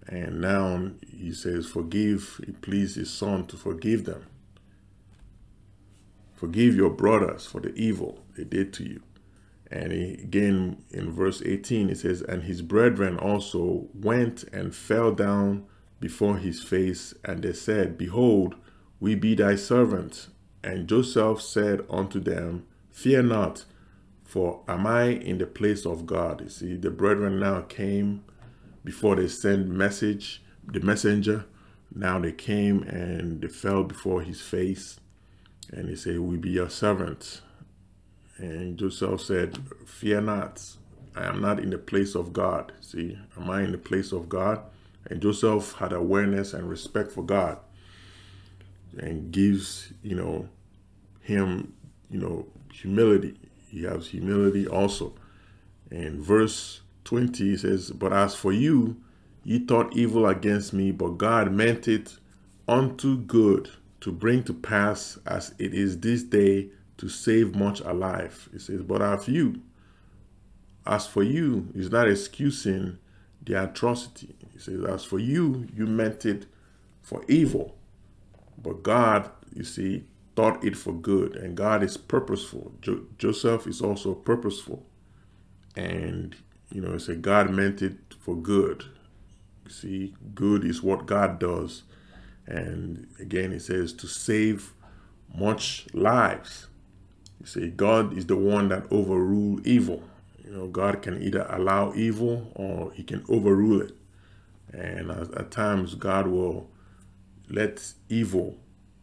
And 0.08 0.42
now 0.42 0.92
he 1.08 1.34
says, 1.34 1.68
Forgive, 1.68 2.40
he 2.46 2.52
pleased 2.54 2.96
his 2.96 3.12
son 3.12 3.46
to 3.48 3.58
forgive 3.58 4.06
them. 4.06 4.26
Forgive 6.34 6.76
your 6.76 6.90
brothers 6.90 7.46
for 7.46 7.62
the 7.62 7.74
evil 7.76 8.24
they 8.36 8.44
did 8.44 8.74
to 8.74 8.84
you. 8.84 9.02
And 9.72 9.94
he, 9.94 10.14
again, 10.16 10.84
in 10.90 11.12
verse 11.12 11.42
18, 11.44 11.90
it 11.90 12.00
says, 12.00 12.22
And 12.22 12.44
his 12.44 12.62
brethren 12.62 13.18
also 13.18 13.88
went 13.94 14.44
and 14.52 14.76
fell 14.76 15.14
down 15.14 15.66
before 16.02 16.38
his 16.38 16.62
face, 16.62 17.14
and 17.24 17.42
they 17.42 17.54
said, 17.54 17.98
Behold, 17.98 18.56
we 19.00 19.16
be 19.16 19.34
thy 19.34 19.56
servants. 19.56 20.28
And 20.62 20.90
Joseph 20.90 21.42
said 21.42 21.86
unto 21.90 22.20
them, 22.20 22.68
Fear 22.92 23.24
not, 23.24 23.64
for 24.26 24.62
am 24.68 24.86
I 24.86 25.04
in 25.04 25.38
the 25.38 25.46
place 25.46 25.86
of 25.86 26.06
God? 26.06 26.42
You 26.42 26.50
see, 26.50 26.76
the 26.76 26.92
brethren 26.92 27.40
now 27.40 27.62
came 27.62 28.26
before 28.84 29.16
they 29.16 29.28
sent 29.28 29.68
message, 29.68 30.44
the 30.66 30.82
messenger. 30.82 31.46
Now 31.94 32.20
they 32.20 32.32
came 32.34 32.84
and 32.84 33.42
they 33.42 33.48
fell 33.48 33.84
before 33.84 34.22
his 34.22 34.42
face. 34.42 35.00
And 35.72 35.88
he 35.88 35.96
said, 35.96 36.20
We 36.20 36.38
be 36.38 36.52
your 36.52 36.70
servants. 36.70 37.42
And 38.42 38.76
Joseph 38.76 39.22
said, 39.22 39.56
Fear 39.86 40.22
not, 40.22 40.64
I 41.16 41.26
am 41.26 41.42
not 41.42 41.60
in 41.60 41.70
the 41.70 41.78
place 41.78 42.16
of 42.16 42.34
God. 42.34 42.72
See, 42.82 43.16
am 43.38 43.52
I 43.52 43.62
in 43.62 43.72
the 43.72 43.78
place 43.78 44.12
of 44.12 44.30
God? 44.30 44.62
And 45.08 45.22
Joseph 45.22 45.74
had 45.74 45.94
awareness 45.94 46.54
and 46.54 46.68
respect 46.68 47.12
for 47.12 47.24
God 47.24 47.60
and 48.98 49.32
gives, 49.32 49.94
you 50.02 50.16
know, 50.16 50.50
him, 51.22 51.74
you 52.10 52.20
know, 52.20 52.48
humility. 52.74 53.38
He 53.70 53.84
has 53.84 54.08
humility 54.08 54.68
also. 54.68 55.14
And 55.92 56.20
verse 56.20 56.82
20 57.04 57.56
says, 57.58 57.92
But 57.92 58.12
as 58.12 58.34
for 58.34 58.52
you, 58.52 59.00
ye 59.44 59.60
thought 59.60 59.96
evil 59.96 60.26
against 60.26 60.74
me, 60.74 60.92
but 60.92 61.20
God 61.20 61.52
meant 61.52 61.88
it 61.88 62.18
unto 62.68 63.18
good 63.18 63.70
to 64.00 64.12
bring 64.12 64.44
to 64.46 64.54
pass 64.54 65.20
as 65.28 65.54
it 65.60 65.76
is 65.76 66.00
this 66.00 66.24
day 66.24 66.70
to 67.02 67.10
save 67.10 67.56
much 67.56 67.80
alive. 67.80 68.48
It 68.54 68.62
says, 68.62 68.84
But 68.84 69.02
as 69.02 69.28
you, 69.28 69.60
as 70.86 71.08
for 71.08 71.24
you, 71.24 71.68
is 71.74 71.90
not 71.90 72.08
excusing 72.08 73.00
the 73.42 73.64
atrocity. 73.64 74.36
He 74.54 74.60
says, 74.60 74.84
As 74.86 75.04
for 75.04 75.18
you, 75.18 75.68
you 75.76 75.88
meant 75.88 76.28
it 76.28 76.46
for 77.02 77.24
evil. 77.28 77.76
But 78.62 78.84
God, 78.84 79.32
you 79.52 79.64
see, 79.64 80.04
thought 80.36 80.64
it 80.64 80.78
for 80.78 80.94
good. 80.94 81.36
And 81.36 81.58
God 81.58 81.82
is 81.82 81.98
purposeful. 81.98 82.72
Jo 82.82 83.02
Joseph 83.18 83.66
is 83.66 83.82
also 83.82 84.14
purposeful. 84.14 84.86
And, 85.76 86.36
you 86.72 86.82
know, 86.82 86.94
it 86.94 87.00
said 87.00 87.24
God 87.24 87.50
meant 87.50 87.82
it 87.82 87.98
for 88.20 88.36
good. 88.36 88.86
You 89.66 89.72
see, 89.72 90.14
good 90.36 90.64
is 90.64 90.84
what 90.84 91.08
God 91.08 91.40
does. 91.40 91.82
And 92.46 93.08
again, 93.20 93.54
it 93.54 93.64
says 93.64 93.92
to 93.94 94.08
save 94.08 94.74
much 95.34 95.88
lives. 95.96 96.68
You 97.42 97.48
see, 97.48 97.70
God 97.70 98.16
is 98.16 98.28
the 98.28 98.36
one 98.36 98.70
that 98.70 98.84
overrule 98.92 99.60
evil. 99.68 100.04
You 100.46 100.52
know, 100.52 100.68
God 100.68 101.02
can 101.02 101.24
either 101.24 101.48
allow 101.50 101.92
evil 101.96 102.52
or 102.54 102.92
he 102.92 103.02
can 103.04 103.26
overrule 103.28 103.82
it. 103.82 103.96
And 104.72 105.10
at, 105.10 105.34
at 105.34 105.50
times, 105.50 105.96
God 105.96 106.28
will 106.28 106.70
let 107.50 107.94
evil 108.10 108.58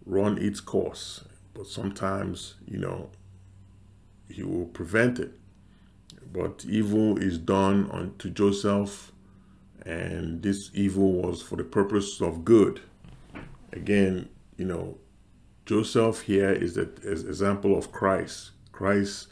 run 0.07 0.39
its 0.39 0.61
course. 0.61 1.25
But 1.53 1.67
sometimes, 1.67 2.55
you 2.65 2.79
know, 2.79 3.11
he 4.31 4.45
will 4.45 4.67
prevent 4.67 5.19
it. 5.19 5.33
But 6.33 6.65
evil 6.69 7.19
is 7.19 7.39
done 7.39 7.91
unto 7.91 8.31
Joseph, 8.31 9.11
and 9.85 10.43
this 10.45 10.71
evil 10.75 11.11
was 11.13 11.43
for 11.43 11.57
the 11.57 11.65
purpose 11.65 12.21
of 12.21 12.45
good. 12.45 12.83
Again, 13.73 14.29
you 14.57 14.65
know, 14.65 14.99
Joseph 15.69 16.23
here 16.23 16.51
is 16.51 16.77
the 16.77 16.89
example 17.05 17.77
of 17.77 17.93
Christ. 17.93 18.53
Christ, 18.73 19.29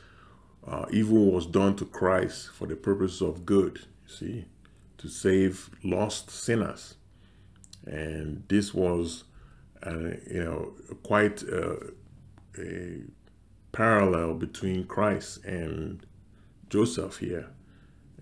uh, 0.68 0.84
evil 0.90 1.32
was 1.32 1.46
done 1.46 1.76
to 1.76 1.86
Christ 1.86 2.50
for 2.50 2.66
the 2.66 2.76
purpose 2.76 3.22
of 3.22 3.46
good, 3.46 3.78
you 4.06 4.14
see, 4.14 4.44
to 4.98 5.08
save 5.08 5.70
lost 5.82 6.30
sinners. 6.30 6.96
And 7.86 8.44
this 8.48 8.74
was, 8.74 9.24
uh, 9.82 10.10
you 10.30 10.44
know, 10.44 10.74
quite 11.02 11.42
uh, 11.50 11.76
a 12.58 13.00
parallel 13.72 14.34
between 14.34 14.84
Christ 14.84 15.42
and 15.46 16.04
Joseph 16.68 17.16
here. 17.16 17.48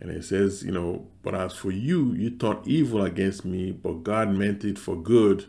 And 0.01 0.13
it 0.13 0.23
says, 0.23 0.63
you 0.63 0.71
know, 0.71 1.09
but 1.25 1.35
as 1.35 1.55
for 1.55 1.73
you, 1.73 2.13
you 2.13 2.31
thought 2.31 2.65
evil 2.65 3.05
against 3.05 3.45
me, 3.45 3.73
but 3.73 4.05
God 4.05 4.31
meant 4.31 4.65
it 4.65 4.79
for 4.79 4.95
good 4.95 5.47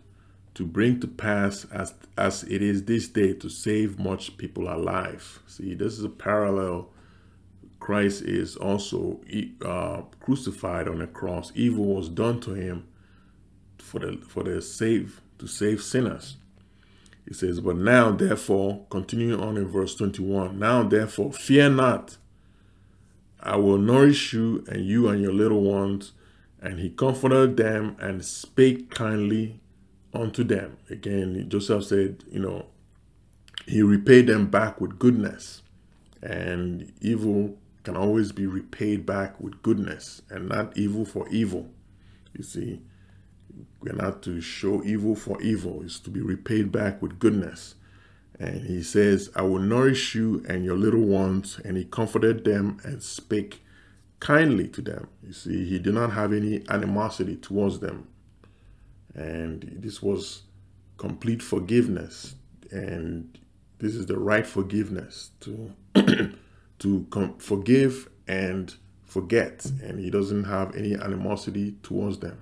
to 0.55 0.65
bring 0.65 0.99
to 1.01 1.07
pass 1.07 1.65
as 1.65 1.93
as 2.17 2.43
it 2.43 2.61
is 2.61 2.85
this 2.85 3.07
day 3.07 3.33
to 3.33 3.49
save 3.49 3.99
much 3.99 4.37
people 4.37 4.73
alive. 4.73 5.39
See, 5.47 5.75
this 5.75 5.93
is 5.93 6.03
a 6.03 6.09
parallel. 6.09 6.89
Christ 7.79 8.23
is 8.23 8.55
also 8.55 9.19
uh, 9.63 10.01
crucified 10.19 10.87
on 10.87 10.99
the 10.99 11.07
cross. 11.07 11.51
Evil 11.53 11.85
was 11.85 12.09
done 12.09 12.39
to 12.41 12.53
him 12.53 12.87
for 13.77 13.99
the 13.99 14.17
for 14.27 14.43
the 14.43 14.61
save 14.61 15.21
to 15.39 15.47
save 15.47 15.83
sinners. 15.83 16.37
He 17.27 17.33
says, 17.33 17.59
but 17.59 17.75
now 17.75 18.11
therefore, 18.11 18.85
continuing 18.91 19.41
on 19.41 19.57
in 19.57 19.67
verse 19.67 19.95
21, 19.95 20.59
now 20.59 20.83
therefore 20.83 21.33
fear 21.33 21.69
not. 21.69 22.17
I 23.39 23.55
will 23.55 23.79
nourish 23.79 24.31
you 24.31 24.63
and 24.67 24.85
you 24.85 25.07
and 25.07 25.21
your 25.21 25.33
little 25.33 25.61
ones. 25.61 26.13
And 26.61 26.79
he 26.79 26.89
comforted 26.89 27.57
them 27.57 27.95
and 27.99 28.23
spake 28.23 28.91
kindly 28.91 29.59
unto 30.15 30.43
them. 30.43 30.77
Again, 30.89 31.45
Joseph 31.49 31.85
said, 31.85 32.23
you 32.31 32.39
know, 32.39 32.65
he 33.65 33.81
repaid 33.81 34.27
them 34.27 34.47
back 34.47 34.79
with 34.79 34.99
goodness. 34.99 35.61
And 36.21 36.91
evil 37.01 37.57
can 37.83 37.95
always 37.95 38.31
be 38.31 38.47
repaid 38.47 39.05
back 39.05 39.39
with 39.39 39.61
goodness 39.61 40.21
and 40.29 40.49
not 40.49 40.75
evil 40.77 41.05
for 41.05 41.27
evil. 41.29 41.69
You 42.33 42.43
see, 42.43 42.81
we're 43.81 43.93
not 43.93 44.23
to 44.23 44.41
show 44.41 44.83
evil 44.83 45.15
for 45.15 45.41
evil, 45.41 45.81
it's 45.83 45.99
to 45.99 46.09
be 46.09 46.21
repaid 46.21 46.71
back 46.71 47.01
with 47.01 47.19
goodness. 47.19 47.75
And 48.39 48.65
he 48.65 48.83
says, 48.83 49.29
I 49.35 49.43
will 49.43 49.59
nourish 49.59 50.13
you 50.13 50.43
and 50.49 50.65
your 50.65 50.75
little 50.75 51.05
ones. 51.05 51.59
And 51.63 51.77
he 51.77 51.85
comforted 51.85 52.43
them 52.43 52.79
and 52.83 53.01
spake 53.01 53.63
kindly 54.19 54.67
to 54.69 54.81
them. 54.81 55.07
You 55.25 55.31
see, 55.31 55.65
he 55.65 55.79
did 55.79 55.93
not 55.93 56.11
have 56.11 56.33
any 56.33 56.63
animosity 56.69 57.37
towards 57.37 57.79
them 57.79 58.07
and 59.15 59.77
this 59.79 60.01
was 60.01 60.43
complete 60.97 61.41
forgiveness. 61.41 62.35
And 62.71 63.37
this 63.79 63.95
is 63.95 64.05
the 64.05 64.17
right 64.17 64.45
forgiveness 64.45 65.31
to 65.41 65.71
to 66.79 67.35
forgive 67.39 68.09
and 68.27 68.75
forget. 69.05 69.65
And 69.65 69.99
he 69.99 70.09
doesn't 70.09 70.43
have 70.43 70.75
any 70.75 70.93
animosity 70.95 71.75
towards 71.83 72.19
them. 72.19 72.41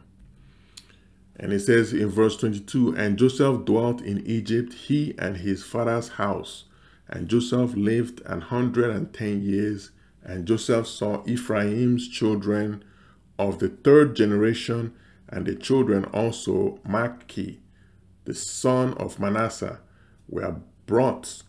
And 1.36 1.52
it 1.52 1.62
says 1.62 1.94
in 1.94 2.10
verse 2.10 2.38
22 2.38 2.96
and 2.96 3.18
joseph 3.18 3.66
dwelt 3.66 4.02
in 4.02 4.26
egypt 4.28 4.72
he 4.74 5.16
and 5.18 5.38
his 5.38 5.64
father's 5.64 6.10
house. 6.10 6.66
And 7.08 7.28
joseph 7.28 7.76
lived 7.76 8.22
an 8.26 8.42
hundred 8.42 8.92
and 8.92 9.14
ten 9.14 9.42
years. 9.42 9.92
And 10.24 10.48
joseph 10.48 10.88
saw 10.88 11.24
ephraim's 11.26 12.08
children 12.08 12.84
of 13.38 13.60
the 13.60 13.70
third 13.70 14.16
generation 14.16 14.94
and 15.34 15.48
the 15.48 15.56
children 15.56 16.06
also, 16.14 16.80
Machir, 16.88 17.56
the 18.26 18.36
son 18.36 18.94
of 18.94 19.20
Manasseh, 19.20 19.80
were 20.30 20.58
brought 20.86 21.42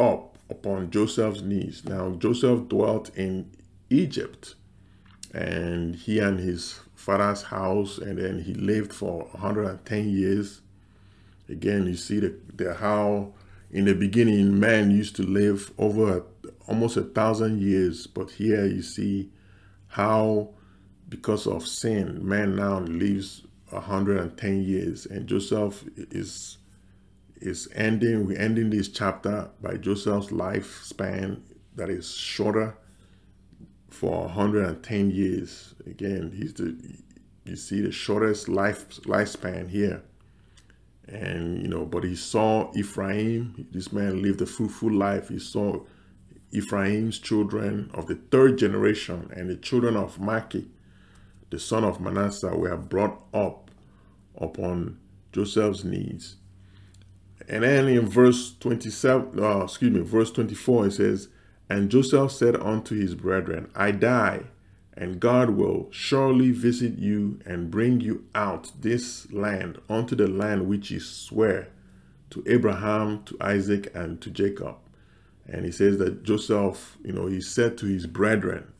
up 0.00 0.36
upon 0.50 0.90
Joseph's 0.90 1.40
knees. 1.40 1.84
Now, 1.84 2.10
Joseph 2.10 2.68
dwelt 2.68 3.16
in 3.16 3.52
Egypt, 3.88 4.56
and 5.32 5.94
he 5.94 6.18
and 6.18 6.40
his 6.40 6.80
father's 6.96 7.42
house, 7.42 7.98
and 7.98 8.18
then 8.18 8.40
he 8.40 8.52
lived 8.52 8.92
for 8.92 9.28
110 9.30 10.08
years. 10.10 10.60
Again, 11.48 11.86
you 11.86 11.94
see 11.94 12.18
the, 12.18 12.34
the 12.56 12.74
how 12.74 13.32
in 13.70 13.84
the 13.84 13.94
beginning 13.94 14.58
man 14.58 14.90
used 14.90 15.14
to 15.16 15.22
live 15.22 15.72
over 15.78 16.24
almost 16.66 16.96
a 16.96 17.02
thousand 17.02 17.62
years, 17.62 18.08
but 18.08 18.32
here 18.32 18.66
you 18.66 18.82
see 18.82 19.30
how 19.86 20.50
because 21.10 21.46
of 21.46 21.66
sin, 21.66 22.26
man 22.26 22.56
now 22.56 22.80
lives 22.80 23.42
110 23.68 24.62
years. 24.62 25.06
And 25.06 25.26
Joseph 25.26 25.84
is 25.96 26.58
is 27.40 27.68
ending, 27.74 28.26
we're 28.26 28.38
ending 28.38 28.70
this 28.70 28.88
chapter 28.88 29.48
by 29.62 29.76
Joseph's 29.76 30.28
lifespan 30.28 31.40
that 31.74 31.88
is 31.88 32.14
shorter 32.14 32.76
for 33.88 34.24
110 34.24 35.10
years. 35.10 35.74
Again, 35.86 36.32
he's 36.36 36.54
the 36.54 36.76
You 37.44 37.56
see 37.56 37.80
the 37.80 37.90
shortest 37.90 38.48
life 38.48 38.88
lifespan 39.02 39.68
here. 39.68 40.02
And, 41.08 41.60
you 41.60 41.68
know, 41.68 41.84
but 41.84 42.04
he 42.04 42.14
saw 42.14 42.70
Ephraim. 42.76 43.66
This 43.72 43.92
man 43.92 44.22
lived 44.22 44.40
a 44.40 44.46
fruitful 44.46 44.92
life. 44.92 45.28
He 45.28 45.40
saw 45.40 45.80
Ephraim's 46.52 47.18
children 47.18 47.90
of 47.94 48.06
the 48.06 48.14
third 48.14 48.58
generation 48.58 49.30
and 49.34 49.48
the 49.48 49.56
children 49.56 49.96
of 49.96 50.20
Machir, 50.20 50.64
the 51.50 51.58
son 51.58 51.84
of 51.84 52.00
Manasseh, 52.00 52.56
were 52.56 52.76
brought 52.76 53.22
up 53.34 53.70
upon 54.36 54.98
Joseph's 55.32 55.84
knees. 55.84 56.36
And 57.48 57.64
then 57.64 57.88
in 57.88 58.06
verse 58.06 58.54
27, 58.60 59.40
uh, 59.42 59.64
excuse 59.64 59.92
me, 59.92 60.00
verse 60.00 60.30
24, 60.30 60.86
it 60.86 60.92
says, 60.92 61.28
And 61.68 61.90
Joseph 61.90 62.30
said 62.32 62.56
unto 62.56 62.94
his 62.94 63.14
brethren, 63.14 63.70
I 63.74 63.90
die, 63.90 64.44
and 64.94 65.18
God 65.18 65.50
will 65.50 65.88
surely 65.90 66.52
visit 66.52 66.98
you 66.98 67.40
and 67.44 67.70
bring 67.70 68.00
you 68.00 68.26
out 68.34 68.70
this 68.80 69.30
land 69.32 69.80
unto 69.88 70.14
the 70.14 70.28
land 70.28 70.68
which 70.68 70.88
he 70.88 70.98
sware 70.98 71.68
to 72.30 72.44
Abraham, 72.46 73.24
to 73.24 73.36
Isaac, 73.40 73.90
and 73.94 74.20
to 74.20 74.30
Jacob. 74.30 74.76
And 75.46 75.64
he 75.64 75.72
says 75.72 75.98
that 75.98 76.22
Joseph, 76.22 76.98
you 77.02 77.12
know, 77.12 77.26
he 77.26 77.40
said 77.40 77.76
to 77.78 77.86
his 77.86 78.06
brethren, 78.06 78.72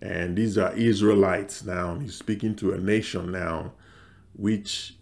and 0.00 0.36
these 0.36 0.56
are 0.56 0.72
Israelites 0.74 1.64
now. 1.64 1.98
He's 1.98 2.14
speaking 2.14 2.54
to 2.56 2.72
a 2.72 2.78
nation 2.78 3.32
now, 3.32 3.72
which, 4.34 4.96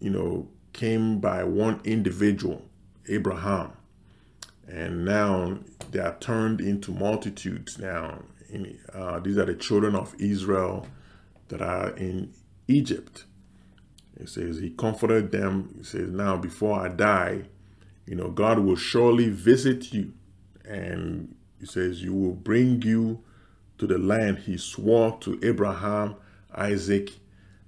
you 0.00 0.10
know, 0.10 0.48
came 0.72 1.18
by 1.18 1.42
one 1.44 1.80
individual, 1.84 2.62
Abraham. 3.08 3.72
And 4.68 5.04
now 5.04 5.58
they 5.90 5.98
are 5.98 6.16
turned 6.20 6.60
into 6.60 6.92
multitudes 6.92 7.78
now. 7.78 8.22
Uh, 8.94 9.18
these 9.20 9.38
are 9.38 9.44
the 9.46 9.54
children 9.54 9.94
of 9.94 10.14
Israel 10.18 10.86
that 11.48 11.60
are 11.60 11.90
in 11.96 12.32
Egypt. 12.68 13.24
It 14.16 14.28
says 14.28 14.58
he 14.58 14.70
comforted 14.70 15.32
them. 15.32 15.74
He 15.78 15.84
says, 15.84 16.10
now 16.10 16.36
before 16.36 16.80
I 16.80 16.88
die, 16.88 17.44
you 18.06 18.14
know, 18.14 18.30
God 18.30 18.60
will 18.60 18.76
surely 18.76 19.28
visit 19.28 19.92
you. 19.92 20.12
And 20.64 21.34
he 21.58 21.66
says, 21.66 22.02
you 22.02 22.14
will 22.14 22.34
bring 22.34 22.82
you 22.82 23.22
to 23.78 23.86
the 23.86 23.98
land 23.98 24.38
he 24.38 24.56
swore 24.56 25.16
to 25.20 25.38
Abraham, 25.42 26.16
Isaac, 26.54 27.12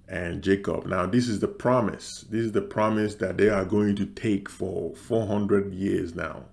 and 0.08 0.42
Jacob. 0.42 0.86
Now, 0.86 1.06
this 1.06 1.28
is 1.28 1.38
the 1.38 1.48
promise. 1.48 2.26
This 2.28 2.46
is 2.46 2.52
the 2.52 2.62
promise 2.62 3.14
that 3.16 3.36
they 3.36 3.48
are 3.48 3.64
going 3.64 3.94
to 3.96 4.06
take 4.06 4.48
for 4.48 4.94
400 4.96 5.72
years 5.72 6.14
now. 6.14 6.46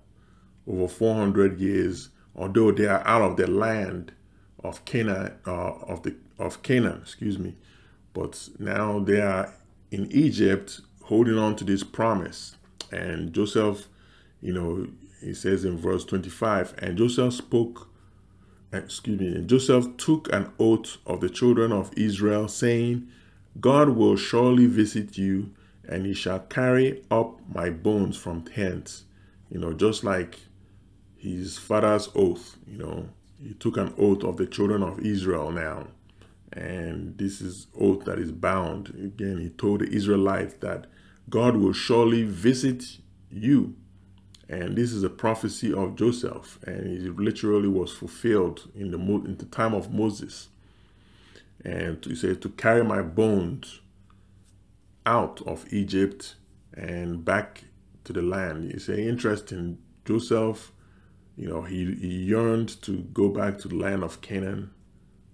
Over 0.66 0.86
400 0.86 1.58
years, 1.58 2.10
although 2.36 2.70
they 2.70 2.86
are 2.86 3.06
out 3.06 3.22
of 3.22 3.36
the 3.36 3.48
land 3.48 4.12
of 4.62 4.84
Canaan, 4.84 5.32
uh, 5.46 5.72
of 5.72 6.02
the 6.04 6.14
of 6.38 6.62
Canaan, 6.62 7.00
excuse 7.02 7.38
me, 7.38 7.56
but 8.14 8.48
now 8.60 9.00
they 9.00 9.20
are 9.20 9.52
in 9.90 10.10
Egypt 10.12 10.80
holding 11.02 11.38
on 11.38 11.56
to 11.56 11.64
this 11.64 11.82
promise. 11.82 12.56
And 12.92 13.32
Joseph, 13.32 13.88
you 14.40 14.52
know, 14.52 14.86
he 15.20 15.34
says 15.34 15.64
in 15.64 15.78
verse 15.78 16.04
25, 16.04 16.74
and 16.78 16.96
Joseph 16.96 17.34
spoke, 17.34 17.87
excuse 18.72 19.20
me, 19.20 19.42
Joseph 19.44 19.96
took 19.96 20.32
an 20.32 20.52
oath 20.58 20.98
of 21.06 21.20
the 21.20 21.30
children 21.30 21.72
of 21.72 21.92
Israel, 21.96 22.48
saying, 22.48 23.08
God 23.60 23.90
will 23.90 24.16
surely 24.16 24.66
visit 24.66 25.16
you, 25.18 25.54
and 25.88 26.06
he 26.06 26.14
shall 26.14 26.40
carry 26.40 27.02
up 27.10 27.40
my 27.52 27.70
bones 27.70 28.16
from 28.16 28.44
hence. 28.54 29.04
You 29.50 29.58
know, 29.58 29.72
just 29.72 30.04
like 30.04 30.38
his 31.16 31.58
father's 31.58 32.08
oath, 32.14 32.56
you 32.66 32.78
know, 32.78 33.08
he 33.42 33.54
took 33.54 33.76
an 33.76 33.94
oath 33.98 34.22
of 34.24 34.36
the 34.36 34.46
children 34.46 34.82
of 34.82 35.00
Israel 35.00 35.50
now. 35.50 35.88
And 36.52 37.16
this 37.18 37.40
is 37.40 37.66
oath 37.78 38.04
that 38.04 38.18
is 38.18 38.32
bound. 38.32 38.88
Again, 38.88 39.38
he 39.38 39.48
told 39.50 39.80
the 39.80 39.88
Israelites 39.88 40.54
that 40.60 40.86
God 41.28 41.56
will 41.56 41.72
surely 41.72 42.22
visit 42.24 42.84
you. 43.30 43.74
And 44.48 44.76
this 44.76 44.92
is 44.92 45.02
a 45.02 45.10
prophecy 45.10 45.74
of 45.74 45.94
Joseph, 45.94 46.58
and 46.66 46.86
it 46.86 47.16
literally 47.16 47.68
was 47.68 47.92
fulfilled 47.92 48.70
in 48.74 48.90
the 48.90 48.98
in 48.98 49.36
the 49.36 49.44
time 49.44 49.74
of 49.74 49.92
Moses. 49.92 50.48
And 51.64 52.02
he 52.04 52.14
said, 52.14 52.40
to 52.42 52.48
carry 52.50 52.82
my 52.84 53.02
bones 53.02 53.80
out 55.04 55.42
of 55.46 55.70
Egypt 55.72 56.36
and 56.74 57.24
back 57.24 57.64
to 58.04 58.12
the 58.12 58.22
land. 58.22 58.70
It's 58.70 58.88
an 58.88 58.98
interesting. 58.98 59.78
Joseph, 60.04 60.72
you 61.36 61.48
know, 61.48 61.62
he, 61.62 61.84
he 61.96 62.24
yearned 62.24 62.80
to 62.82 62.98
go 63.12 63.28
back 63.28 63.58
to 63.58 63.68
the 63.68 63.76
land 63.76 64.02
of 64.02 64.20
Canaan, 64.22 64.70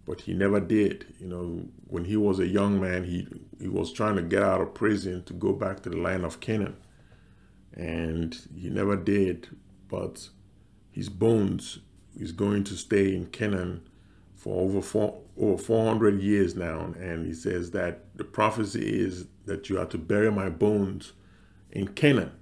but 0.07 0.23
he 0.23 0.35
never 0.35 0.59
did. 0.59 1.07
You 1.21 1.29
know, 1.29 1.69
when 1.87 2.05
he 2.05 2.17
was 2.17 2.41
a 2.41 2.47
young 2.47 2.81
man, 2.81 3.05
he, 3.05 3.29
he 3.61 3.69
was 3.69 3.93
trying 3.93 4.17
to 4.17 4.23
get 4.23 4.43
out 4.43 4.61
of 4.61 4.75
prison 4.75 5.23
to 5.25 5.33
go 5.35 5.53
back 5.53 5.81
to 5.83 5.91
the 5.91 5.99
land 5.99 6.25
of 6.25 6.41
Canaan. 6.41 6.77
And 7.75 8.37
he 8.57 8.71
never 8.71 8.97
did, 8.97 9.49
but 9.89 10.29
his 10.91 11.09
bones 11.09 11.81
is 12.17 12.33
going 12.33 12.65
to 12.65 12.77
stay 12.77 13.15
in 13.15 13.27
Canaan 13.27 13.83
for 14.37 14.61
over 14.61 14.81
four, 14.81 15.21
over 15.37 15.61
400 15.61 16.21
years 16.21 16.55
now. 16.55 16.95
And 16.99 17.27
he 17.27 17.35
says 17.35 17.73
that 17.73 18.05
the 18.15 18.25
prophecy 18.25 19.01
is 19.01 19.27
that 19.47 19.69
you 19.69 19.79
are 19.79 19.87
to 19.87 19.99
bury 19.99 20.31
my 20.31 20.49
bones 20.49 21.13
in 21.73 21.89
Canaan. 21.89 22.33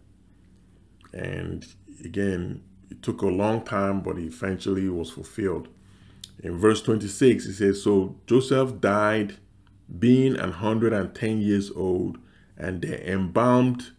And 1.13 1.67
again, 2.05 2.63
it 2.91 3.03
took 3.03 3.23
a 3.23 3.27
long 3.27 3.63
time, 3.63 4.01
but 4.01 4.19
eventually 4.19 4.87
it 4.87 4.95
was 4.95 5.11
fulfilled. 5.11 5.69
In 6.43 6.59
verse 6.59 6.83
26, 6.83 7.47
he 7.47 7.53
says, 7.53 7.83
So 7.83 8.17
Joseph 8.27 8.81
died 8.81 9.37
being 9.99 10.37
110 10.37 11.41
years 11.41 11.71
old, 11.71 12.19
and 12.57 12.83
they 12.83 13.03
embalmed, 13.07 13.93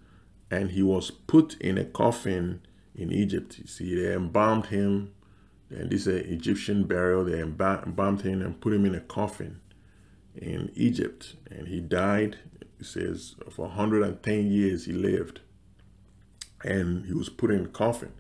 and 0.54 0.72
he 0.72 0.84
was 0.84 1.10
put 1.10 1.56
in 1.60 1.78
a 1.78 1.86
coffin 1.86 2.62
in 2.96 3.12
Egypt. 3.12 3.60
You 3.60 3.68
see, 3.68 3.96
they 3.96 4.14
embalmed 4.14 4.68
him 4.68 5.14
and 5.74 5.90
this 5.90 6.06
is 6.06 6.08
an 6.08 6.32
Egyptian 6.32 6.84
burial. 6.84 7.26
They 7.26 7.40
embalmed 7.40 8.22
him 8.22 8.42
and 8.42 8.60
put 8.62 8.74
him 8.74 8.86
in 8.86 8.94
a 8.94 9.00
coffin 9.00 9.60
in 10.36 10.72
Egypt. 10.76 11.36
And 11.50 11.68
he 11.68 11.80
died, 11.80 12.38
it 12.80 12.86
says, 12.86 13.36
for 13.50 13.68
110 13.68 14.52
years 14.52 14.86
he 14.86 14.94
lived. 14.94 15.42
And 16.64 17.06
he 17.06 17.14
was 17.14 17.30
put 17.30 17.52
in 17.52 17.66
a 17.66 17.70
coffin. 17.70 18.12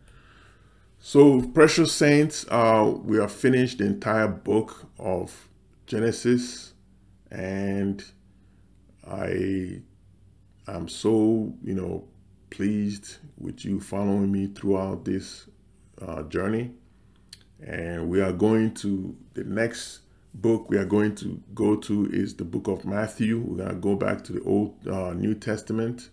So, 0.99 1.41
precious 1.41 1.91
saints, 1.91 2.45
uh, 2.49 2.93
we 3.03 3.17
have 3.17 3.31
finished 3.31 3.79
the 3.79 3.85
entire 3.85 4.27
book 4.27 4.89
of 4.97 5.49
Genesis. 5.85 6.73
And 7.29 8.03
I 9.05 9.81
am 10.67 10.87
so, 10.87 11.53
you 11.61 11.73
know, 11.73 12.07
pleased 12.53 13.17
with 13.37 13.65
you 13.65 13.79
following 13.79 14.31
me 14.31 14.47
throughout 14.47 15.03
this 15.05 15.49
uh, 16.01 16.21
journey 16.23 16.71
and 17.59 18.09
we 18.09 18.21
are 18.21 18.33
going 18.33 18.73
to 18.73 19.15
the 19.33 19.43
next 19.43 19.99
book 20.33 20.69
we 20.69 20.77
are 20.77 20.85
going 20.85 21.15
to 21.15 21.41
go 21.53 21.75
to 21.75 22.09
is 22.11 22.35
the 22.35 22.43
book 22.43 22.67
of 22.67 22.85
Matthew. 22.85 23.39
We're 23.39 23.57
going 23.57 23.69
to 23.69 23.75
go 23.75 23.95
back 23.95 24.23
to 24.25 24.33
the 24.33 24.43
Old 24.43 24.75
uh, 24.87 25.13
New 25.13 25.35
Testament. 25.35 26.09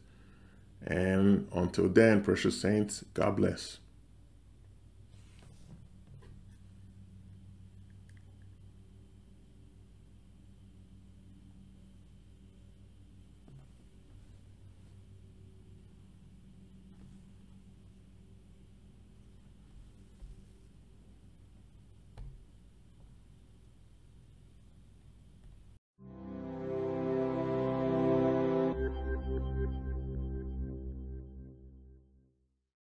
And 0.87 1.48
until 1.55 1.88
then, 1.88 2.22
precious 2.22 2.61
saints, 2.61 3.05
God 3.12 3.37
bless. 3.37 3.80